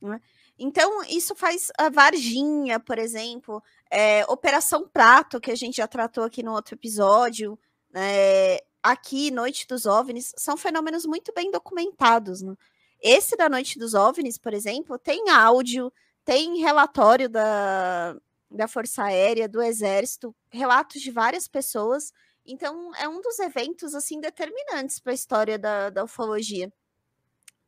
[0.00, 0.20] Né?
[0.58, 6.24] Então, isso faz a Varginha, por exemplo, é, Operação Prato, que a gente já tratou
[6.24, 7.56] aqui no outro episódio,
[7.94, 12.42] é, aqui, Noite dos OVNIs, são fenômenos muito bem documentados.
[12.42, 12.54] Né?
[13.00, 15.92] Esse da Noite dos OVNIs, por exemplo, tem áudio,
[16.24, 18.16] tem relatório da,
[18.50, 22.12] da Força Aérea, do Exército, relatos de várias pessoas.
[22.44, 26.72] Então, é um dos eventos assim determinantes para a história da, da ufologia.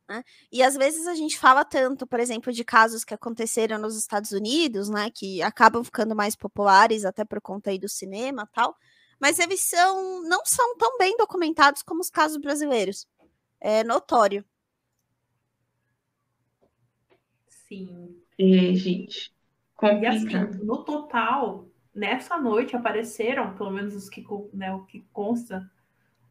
[0.09, 0.23] Né?
[0.51, 4.31] E às vezes a gente fala tanto, por exemplo, de casos que aconteceram nos Estados
[4.31, 8.75] Unidos, né, que acabam ficando mais populares até por conta aí do cinema tal,
[9.19, 13.07] mas eles são, não são tão bem documentados como os casos brasileiros.
[13.59, 14.45] É notório.
[17.47, 18.17] Sim.
[18.37, 19.33] É, gente.
[19.81, 25.69] E assim, no total, nessa noite apareceram, pelo menos os que, né, o que consta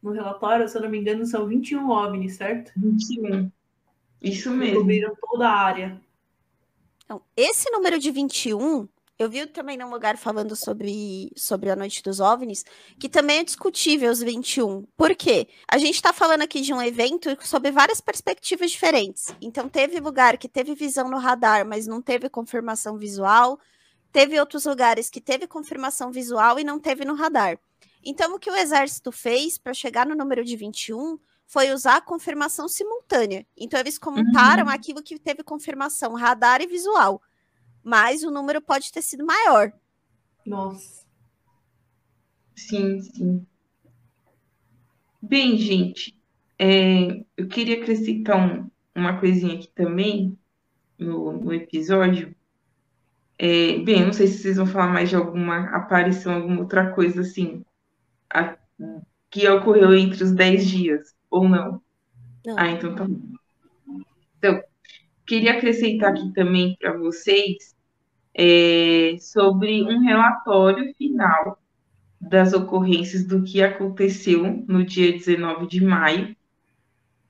[0.01, 2.71] no relatório, se eu não me engano, são 21 OVNIs, certo?
[2.75, 3.51] 21.
[4.21, 4.79] Isso mesmo.
[4.79, 6.01] Cobriram toda a área.
[7.03, 8.87] Então, esse número de 21
[9.19, 12.63] eu vi também num lugar falando sobre, sobre a Noite dos OVNIs,
[12.97, 14.83] que também é discutível os 21.
[14.95, 15.49] Por quê?
[15.69, 19.25] A gente está falando aqui de um evento sob várias perspectivas diferentes.
[19.41, 23.59] Então, teve lugar que teve visão no radar, mas não teve confirmação visual.
[24.09, 27.59] Teve outros lugares que teve confirmação visual e não teve no radar.
[28.01, 32.01] Então, o que o exército fez para chegar no número de 21 foi usar a
[32.01, 33.45] confirmação simultânea.
[33.57, 34.69] Então, eles contaram uhum.
[34.69, 37.21] aquilo que teve confirmação radar e visual
[37.83, 39.71] mas o número pode ter sido maior.
[40.45, 41.05] Nossa.
[42.55, 43.45] Sim, sim.
[45.21, 46.17] Bem, gente,
[46.57, 50.37] é, eu queria acrescentar um, uma coisinha aqui também
[50.97, 52.35] no, no episódio.
[53.37, 57.21] É, bem, não sei se vocês vão falar mais de alguma aparição, alguma outra coisa
[57.21, 57.63] assim,
[58.33, 58.57] a,
[59.29, 61.81] que ocorreu entre os 10 dias, ou não.
[62.45, 62.55] não.
[62.57, 63.38] Ah, então tá bom.
[65.29, 67.75] Queria acrescentar aqui também para vocês
[68.35, 71.61] é, sobre um relatório final
[72.19, 76.35] das ocorrências do que aconteceu no dia 19 de maio,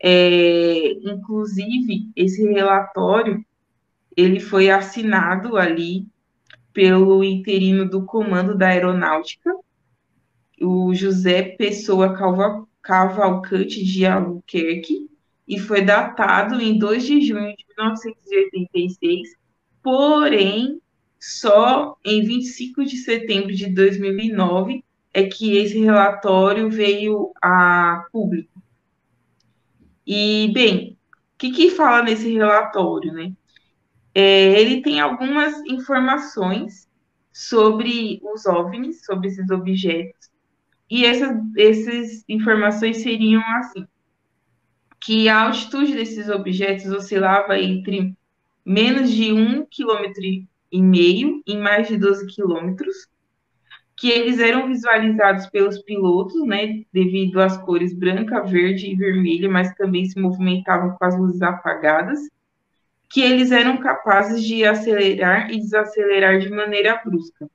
[0.02, 3.44] É, inclusive, esse relatório
[4.16, 6.08] ele foi assinado ali
[6.74, 9.52] pelo interino do Comando da Aeronáutica,
[10.62, 12.14] o José Pessoa
[12.82, 15.09] Cavalcante de Albuquerque,
[15.50, 19.36] e foi datado em 2 de junho de 1986,
[19.82, 20.80] porém,
[21.20, 28.62] só em 25 de setembro de 2009 é que esse relatório veio a público.
[30.06, 30.96] E, bem,
[31.34, 33.34] o que, que fala nesse relatório, né?
[34.14, 36.88] É, ele tem algumas informações
[37.34, 40.30] sobre os OVNIs, sobre esses objetos,
[40.88, 43.88] e essas, essas informações seriam assim,
[45.10, 48.16] que a altitude desses objetos oscilava entre
[48.64, 53.08] menos de um quilômetro e meio em mais de 12 quilômetros,
[53.98, 59.74] que eles eram visualizados pelos pilotos, né, devido às cores branca, verde e vermelha, mas
[59.74, 62.20] também se movimentavam com as luzes apagadas,
[63.10, 67.50] que eles eram capazes de acelerar e desacelerar de maneira brusca.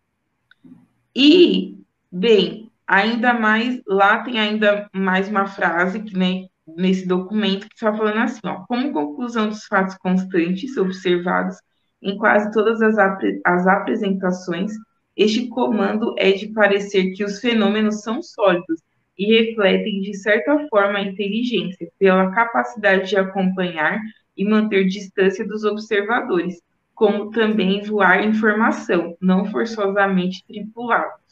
[1.15, 1.79] E,
[2.11, 7.95] bem, ainda mais, lá tem ainda mais uma frase que, né, nesse documento que está
[7.95, 11.57] falando assim, ó, como conclusão dos fatos constantes observados
[12.03, 12.97] em quase todas as,
[13.45, 14.73] as apresentações,
[15.17, 18.81] este comando é de parecer que os fenômenos são sólidos
[19.17, 24.01] e refletem, de certa forma, a inteligência, pela capacidade de acompanhar
[24.37, 26.61] e manter distância dos observadores,
[26.95, 31.23] como também voar informação, não forçosamente tripulados.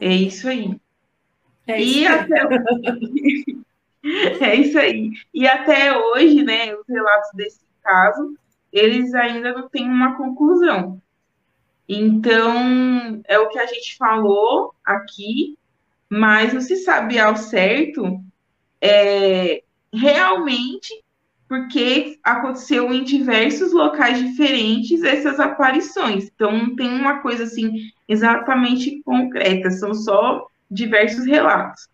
[0.00, 0.81] É isso aí.
[1.66, 2.14] É isso e aí.
[2.14, 2.36] Até...
[4.44, 5.10] é isso aí.
[5.32, 8.36] E até hoje, né, os relatos desse caso
[8.72, 11.00] eles ainda não têm uma conclusão.
[11.86, 15.58] Então, é o que a gente falou aqui,
[16.08, 18.18] mas não se sabe ao certo
[18.80, 21.02] é, realmente
[21.46, 26.30] porque aconteceu em diversos locais diferentes essas aparições.
[26.34, 31.88] Então, não tem uma coisa assim exatamente concreta, são só diversos relatos.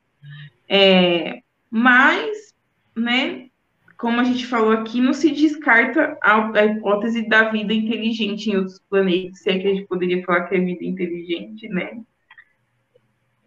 [0.69, 2.55] É, mas,
[2.97, 3.49] né,
[3.97, 8.57] como a gente falou aqui, não se descarta a, a, hipótese da vida inteligente em
[8.57, 12.01] outros planetas, se é que a gente poderia falar que é vida inteligente, né?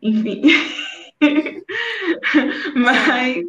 [0.02, 0.42] Enfim.
[2.76, 3.46] Mas.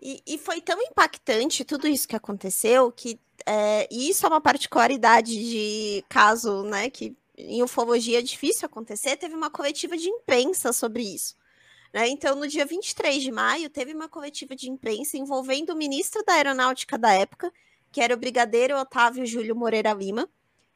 [0.00, 5.32] E, e, foi tão impactante tudo isso que aconteceu que é, isso é uma particularidade
[5.32, 6.88] de caso, né?
[6.88, 9.16] Que em ufologia é difícil acontecer.
[9.16, 11.34] Teve uma coletiva de imprensa sobre isso.
[11.92, 12.08] Né?
[12.08, 16.34] Então, no dia 23 de maio, teve uma coletiva de imprensa envolvendo o ministro da
[16.34, 17.52] Aeronáutica da época,
[17.90, 20.28] que era o brigadeiro Otávio Júlio Moreira Lima,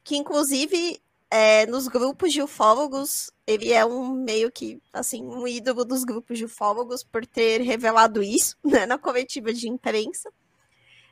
[0.03, 5.85] que inclusive é, nos grupos de ufólogos, ele é um meio que, assim, um ídolo
[5.85, 10.31] dos grupos de ufólogos por ter revelado isso, né, na coletiva de imprensa.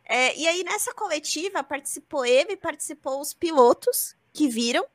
[0.03, 4.85] É, e aí, nessa coletiva, participou ele, participou os pilotos que viram,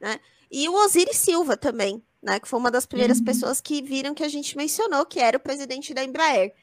[0.00, 0.20] né,
[0.50, 2.40] e o Osiris Silva também, né?
[2.40, 3.24] Que foi uma das primeiras uhum.
[3.24, 6.54] pessoas que viram que a gente mencionou, que era o presidente da Embraer.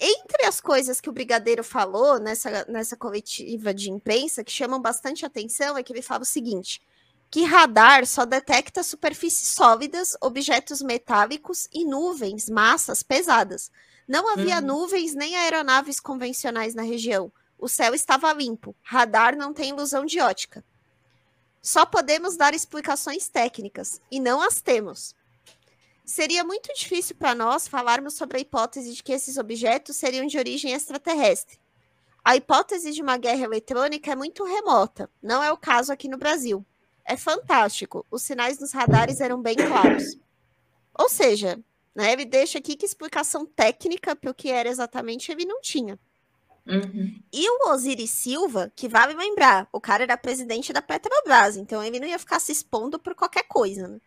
[0.00, 5.24] Entre as coisas que o Brigadeiro falou nessa, nessa coletiva de imprensa, que chamam bastante
[5.24, 6.82] atenção, é que ele fala o seguinte:
[7.30, 13.70] que radar só detecta superfícies sólidas, objetos metálicos e nuvens, massas pesadas.
[14.08, 14.66] Não havia uhum.
[14.66, 17.32] nuvens nem aeronaves convencionais na região.
[17.56, 18.74] O céu estava limpo.
[18.82, 20.64] Radar não tem ilusão de ótica.
[21.62, 25.14] Só podemos dar explicações técnicas e não as temos.
[26.04, 30.36] Seria muito difícil para nós falarmos sobre a hipótese de que esses objetos seriam de
[30.36, 31.60] origem extraterrestre.
[32.24, 36.18] A hipótese de uma guerra eletrônica é muito remota, não é o caso aqui no
[36.18, 36.66] Brasil.
[37.04, 40.18] É fantástico, os sinais nos radares eram bem claros.
[40.98, 41.62] Ou seja,
[41.94, 45.98] né, ele deixa aqui que explicação técnica para o que era exatamente ele não tinha.
[46.66, 47.20] Uhum.
[47.32, 51.98] E o Osiris Silva, que vale lembrar, o cara era presidente da Petrobras, então ele
[51.98, 53.88] não ia ficar se expondo por qualquer coisa.
[53.88, 54.00] Né?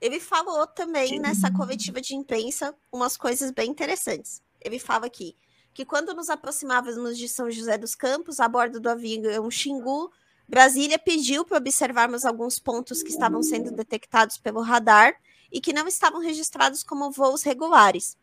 [0.00, 1.18] Ele falou também Sim.
[1.18, 4.42] nessa coletiva de imprensa umas coisas bem interessantes.
[4.60, 5.36] Ele fala aqui
[5.74, 10.10] que quando nos aproximávamos de São José dos Campos, a bordo do avião Xingu,
[10.48, 15.14] Brasília pediu para observarmos alguns pontos que estavam sendo detectados pelo radar
[15.52, 18.16] e que não estavam registrados como voos regulares.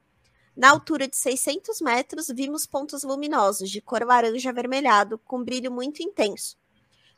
[0.55, 6.01] Na altura de 600 metros, vimos pontos luminosos de cor laranja avermelhado, com brilho muito
[6.01, 6.57] intenso.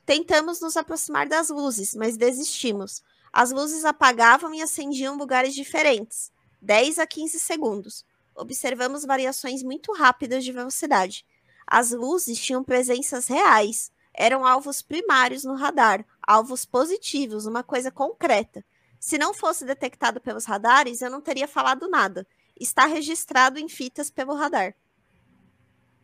[0.05, 3.03] Tentamos nos aproximar das luzes, mas desistimos.
[3.31, 6.31] As luzes apagavam e acendiam lugares diferentes,
[6.61, 8.05] 10 a 15 segundos.
[8.33, 11.23] Observamos variações muito rápidas de velocidade.
[11.67, 18.65] As luzes tinham presenças reais, eram alvos primários no radar, alvos positivos, uma coisa concreta.
[18.99, 22.25] Se não fosse detectado pelos radares, eu não teria falado nada.
[22.59, 24.75] Está registrado em fitas pelo radar.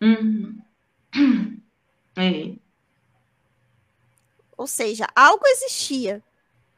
[0.01, 0.57] Uhum.
[2.15, 2.53] É.
[4.55, 6.21] Ou seja, algo existia,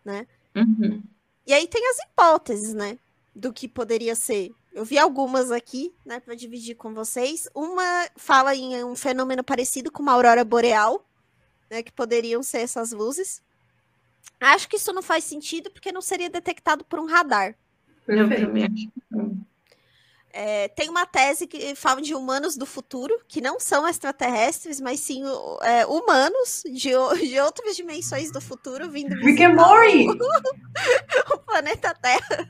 [0.05, 0.25] né?
[0.55, 1.03] Uhum.
[1.45, 2.97] E aí tem as hipóteses, né?
[3.35, 4.55] Do que poderia ser.
[4.73, 7.47] Eu vi algumas aqui, né, para dividir com vocês.
[7.53, 11.05] Uma fala em um fenômeno parecido com uma aurora boreal,
[11.69, 13.41] né, que poderiam ser essas luzes.
[14.39, 17.55] Acho que isso não faz sentido porque não seria detectado por um radar.
[18.07, 19.34] Eu também acho que não.
[20.37, 24.99] É, tem uma tese que fala de humanos do futuro, que não são extraterrestres, mas
[24.99, 30.07] sim o- é, humanos de, o- de outras dimensões do futuro vindo Rick and Morty!
[31.33, 32.49] o planeta Terra.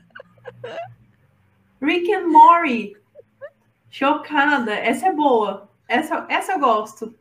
[1.80, 2.96] Rick and Morty!
[3.88, 4.74] Chocada.
[4.74, 5.68] Essa é boa.
[5.88, 7.14] Essa, essa eu gosto.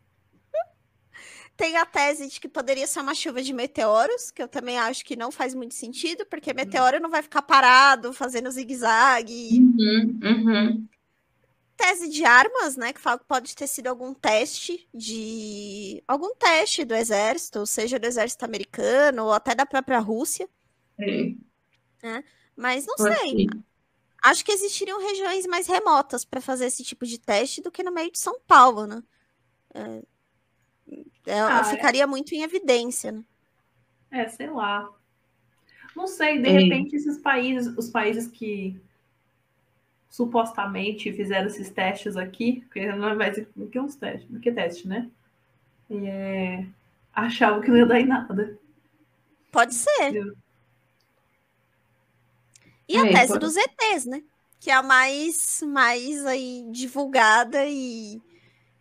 [1.57, 5.05] Tem a tese de que poderia ser uma chuva de meteoros, que eu também acho
[5.05, 9.59] que não faz muito sentido, porque meteoro não vai ficar parado, fazendo zigue-zague.
[9.59, 10.87] Uhum, uhum.
[11.77, 12.91] Tese de armas, né?
[12.91, 16.03] Que fala que pode ter sido algum teste de.
[16.07, 20.49] algum teste do exército, seja do exército americano ou até da própria Rússia.
[22.03, 22.23] É,
[22.55, 23.47] Mas não sei.
[24.23, 27.91] Acho que existiriam regiões mais remotas para fazer esse tipo de teste do que no
[27.91, 29.03] meio de São Paulo, né?
[29.73, 30.01] É,
[31.25, 31.63] é, Ah, é.
[31.63, 33.23] ficaria muito em evidência, né?
[34.11, 34.89] É, sei lá.
[35.95, 36.51] Não sei, de É.
[36.51, 38.79] repente esses países, os países que
[40.09, 44.51] supostamente fizeram esses testes aqui, porque não é mais do que uns testes, do que
[44.51, 45.09] teste, né?
[45.89, 46.65] E, é,
[47.13, 48.57] achavam que não ia dar em nada.
[49.51, 50.11] Pode ser.
[50.11, 50.35] Viu?
[52.87, 54.21] E a É, tese pode- dos ETs, né?
[54.59, 58.21] Que é a mais, mais aí divulgada e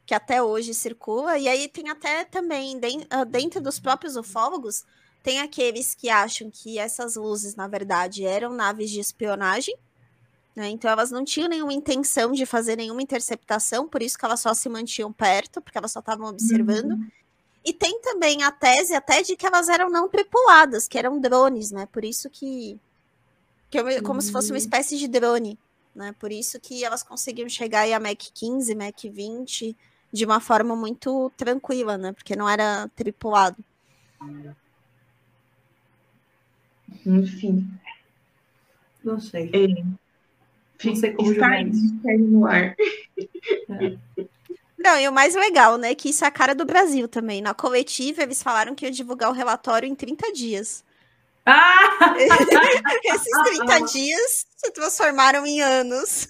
[0.07, 1.39] que até hoje circula.
[1.39, 2.81] E aí tem até também,
[3.11, 4.85] ah, dentro dos próprios ufólogos,
[5.23, 9.75] tem aqueles que acham que essas luzes, na verdade, eram naves de espionagem.
[10.55, 10.69] Né?
[10.69, 14.55] Então elas não tinham nenhuma intenção de fazer nenhuma interceptação, por isso que elas só
[14.55, 16.93] se mantinham perto, porque elas só estavam observando.
[16.93, 17.09] Uhum.
[17.65, 21.71] E tem também a tese até de que elas eram não tripuladas, que eram drones,
[21.71, 21.87] né?
[21.87, 22.79] Por isso que.
[23.71, 24.59] que é como se fosse uma Uhum.
[24.59, 25.59] espécie de drone,
[25.95, 26.15] né?
[26.21, 29.75] Por isso que elas conseguiam chegar aí a Mac 15, Mac 20
[30.15, 32.13] de uma forma muito tranquila, né?
[32.13, 33.57] Porque não era tripulado.
[37.05, 37.69] Enfim.
[39.03, 39.51] Não sei.
[40.79, 41.49] Fica, sei como está
[42.17, 42.77] no ar.
[44.79, 45.97] Não, e o mais legal, né?
[45.97, 47.43] Que isso é a cara do Brasil também.
[47.43, 50.85] Na coletiva, eles falaram que ia divulgar o relatório em 30 dias.
[51.45, 52.15] Ah!
[53.03, 56.29] Esses 30 dias se transformaram em anos.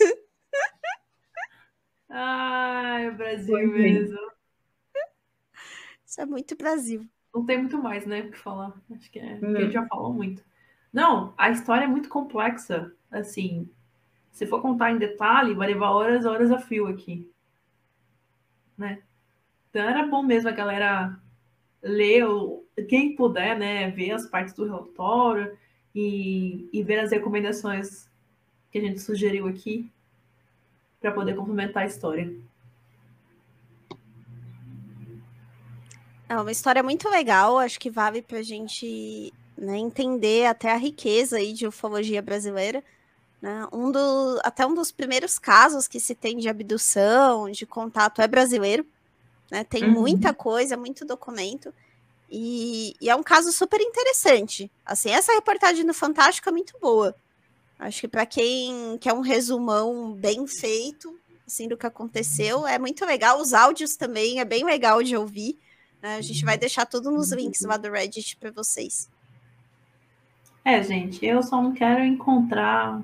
[2.16, 3.66] Ai, o Brasil é.
[3.66, 4.16] mesmo.
[6.06, 7.04] Isso é muito Brasil.
[7.34, 8.72] Não tem muito mais, né, o que falar.
[8.94, 9.34] Acho que é.
[9.34, 9.40] Hum.
[9.40, 10.44] porque A gente já falou muito.
[10.92, 12.92] Não, a história é muito complexa.
[13.10, 13.68] Assim,
[14.30, 17.28] se for contar em detalhe, vai levar horas e horas a fio aqui.
[18.78, 19.02] Né?
[19.70, 21.20] Então era bom mesmo a galera
[21.82, 22.24] ler,
[22.88, 25.58] quem puder, né, ver as partes do relatório
[25.92, 28.08] e, e ver as recomendações
[28.70, 29.92] que a gente sugeriu aqui
[31.04, 32.32] para poder complementar a história.
[36.26, 41.36] É uma história muito legal, acho que vale pra gente né, entender até a riqueza
[41.36, 42.82] aí de ufologia brasileira.
[43.42, 43.68] Né?
[43.70, 48.26] Um do, até um dos primeiros casos que se tem de abdução, de contato é
[48.26, 48.86] brasileiro.
[49.50, 49.62] Né?
[49.62, 49.90] Tem Uhum.
[49.90, 51.72] muita coisa, muito documento.
[52.30, 54.72] E, e é um caso super interessante.
[54.86, 57.14] Assim, essa reportagem do Fantástico é muito boa.
[57.78, 63.04] Acho que para quem quer um resumão bem feito assim, do que aconteceu, é muito
[63.04, 63.40] legal.
[63.40, 65.58] Os áudios também é bem legal de ouvir.
[66.02, 66.16] né?
[66.16, 69.10] A gente vai deixar tudo nos links lá do Reddit para vocês.
[70.64, 73.02] É, gente, eu só não quero encontrar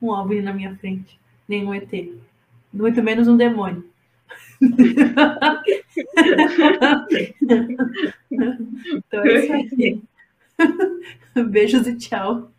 [0.00, 1.90] um OVNI na minha frente, nem um ET.
[2.72, 3.84] Muito menos um demônio.
[8.92, 10.00] então é isso aí.
[11.50, 12.50] Beijos e tchau.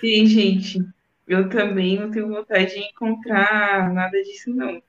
[0.00, 0.78] Sim, gente.
[1.26, 4.82] Eu também não tenho vontade de encontrar nada disso, não.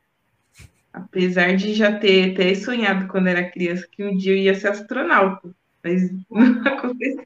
[0.91, 4.69] Apesar de já ter até sonhado quando era criança que um dia eu ia ser
[4.69, 5.53] astronauta.
[5.83, 7.25] Mas não aconteceu.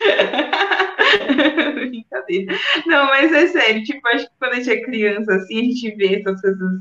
[1.74, 2.56] Brincadeira.
[2.86, 3.82] Não, mas é sério.
[3.84, 6.80] Tipo, acho que quando a gente é criança, assim, a gente vê essas coisas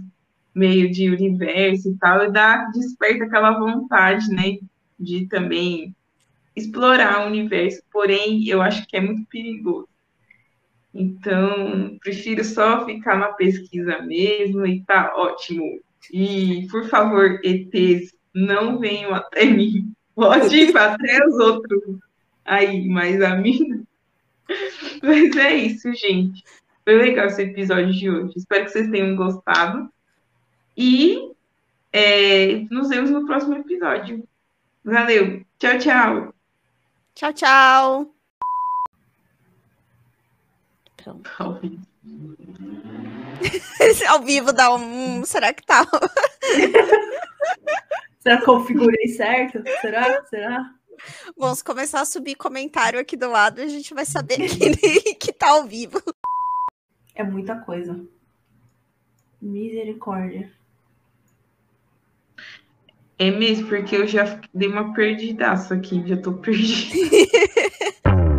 [0.53, 4.57] meio de universo e tal, e dá, desperta aquela vontade, né?
[4.99, 5.95] De também
[6.55, 7.81] explorar o universo.
[7.91, 9.87] Porém, eu acho que é muito perigoso.
[10.93, 15.79] Então, prefiro só ficar na pesquisa mesmo e tá ótimo.
[16.11, 19.93] E, por favor, ETs, não venham até mim.
[20.13, 21.99] Pode ir até os outros
[22.43, 23.85] aí, mas a mim.
[25.01, 26.43] Mas é isso, gente.
[26.83, 28.33] Foi legal esse episódio de hoje.
[28.35, 29.89] Espero que vocês tenham gostado.
[30.75, 31.31] E
[31.93, 34.27] é, nos vemos no próximo episódio.
[34.83, 35.45] Valeu.
[35.57, 36.33] Tchau, tchau.
[37.15, 38.20] Tchau, tchau.
[41.03, 41.29] Pronto.
[41.39, 41.81] Ao vivo.
[43.79, 45.23] Esse ao vivo dá um.
[45.25, 45.85] Será que tá?
[48.19, 49.63] Será que configurei certo?
[49.81, 50.23] Será?
[50.25, 50.73] Será?
[51.35, 55.33] Vamos começar a subir comentário aqui do lado e a gente vai saber que, que
[55.33, 56.01] tá ao vivo.
[57.15, 57.99] É muita coisa.
[59.41, 60.51] Misericórdia.
[63.17, 66.95] É mesmo, porque eu já dei uma perdidaça aqui, já tô perdida.